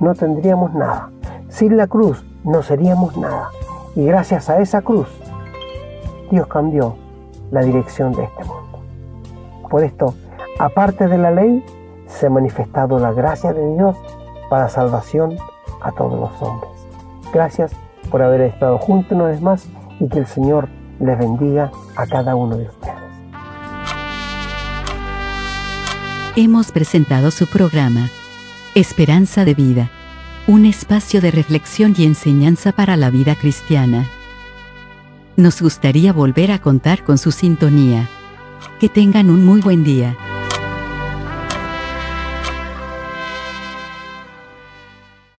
[0.00, 1.10] no tendríamos nada.
[1.48, 3.48] Sin la cruz no seríamos nada.
[3.94, 5.08] Y gracias a esa cruz,
[6.30, 6.96] Dios cambió
[7.50, 8.80] la dirección de este mundo.
[9.68, 10.14] Por esto,
[10.58, 11.64] aparte de la ley,
[12.06, 13.96] se ha manifestado la gracia de Dios
[14.50, 15.38] para salvación
[15.80, 16.70] a todos los hombres.
[17.32, 17.72] Gracias
[18.10, 19.66] por haber estado juntos una vez más
[20.00, 22.96] y que el Señor les bendiga a cada uno de ustedes.
[26.36, 28.10] Hemos presentado su programa,
[28.74, 29.90] Esperanza de Vida,
[30.46, 34.06] un espacio de reflexión y enseñanza para la vida cristiana.
[35.36, 38.08] Nos gustaría volver a contar con su sintonía.
[38.78, 40.16] Que tengan un muy buen día.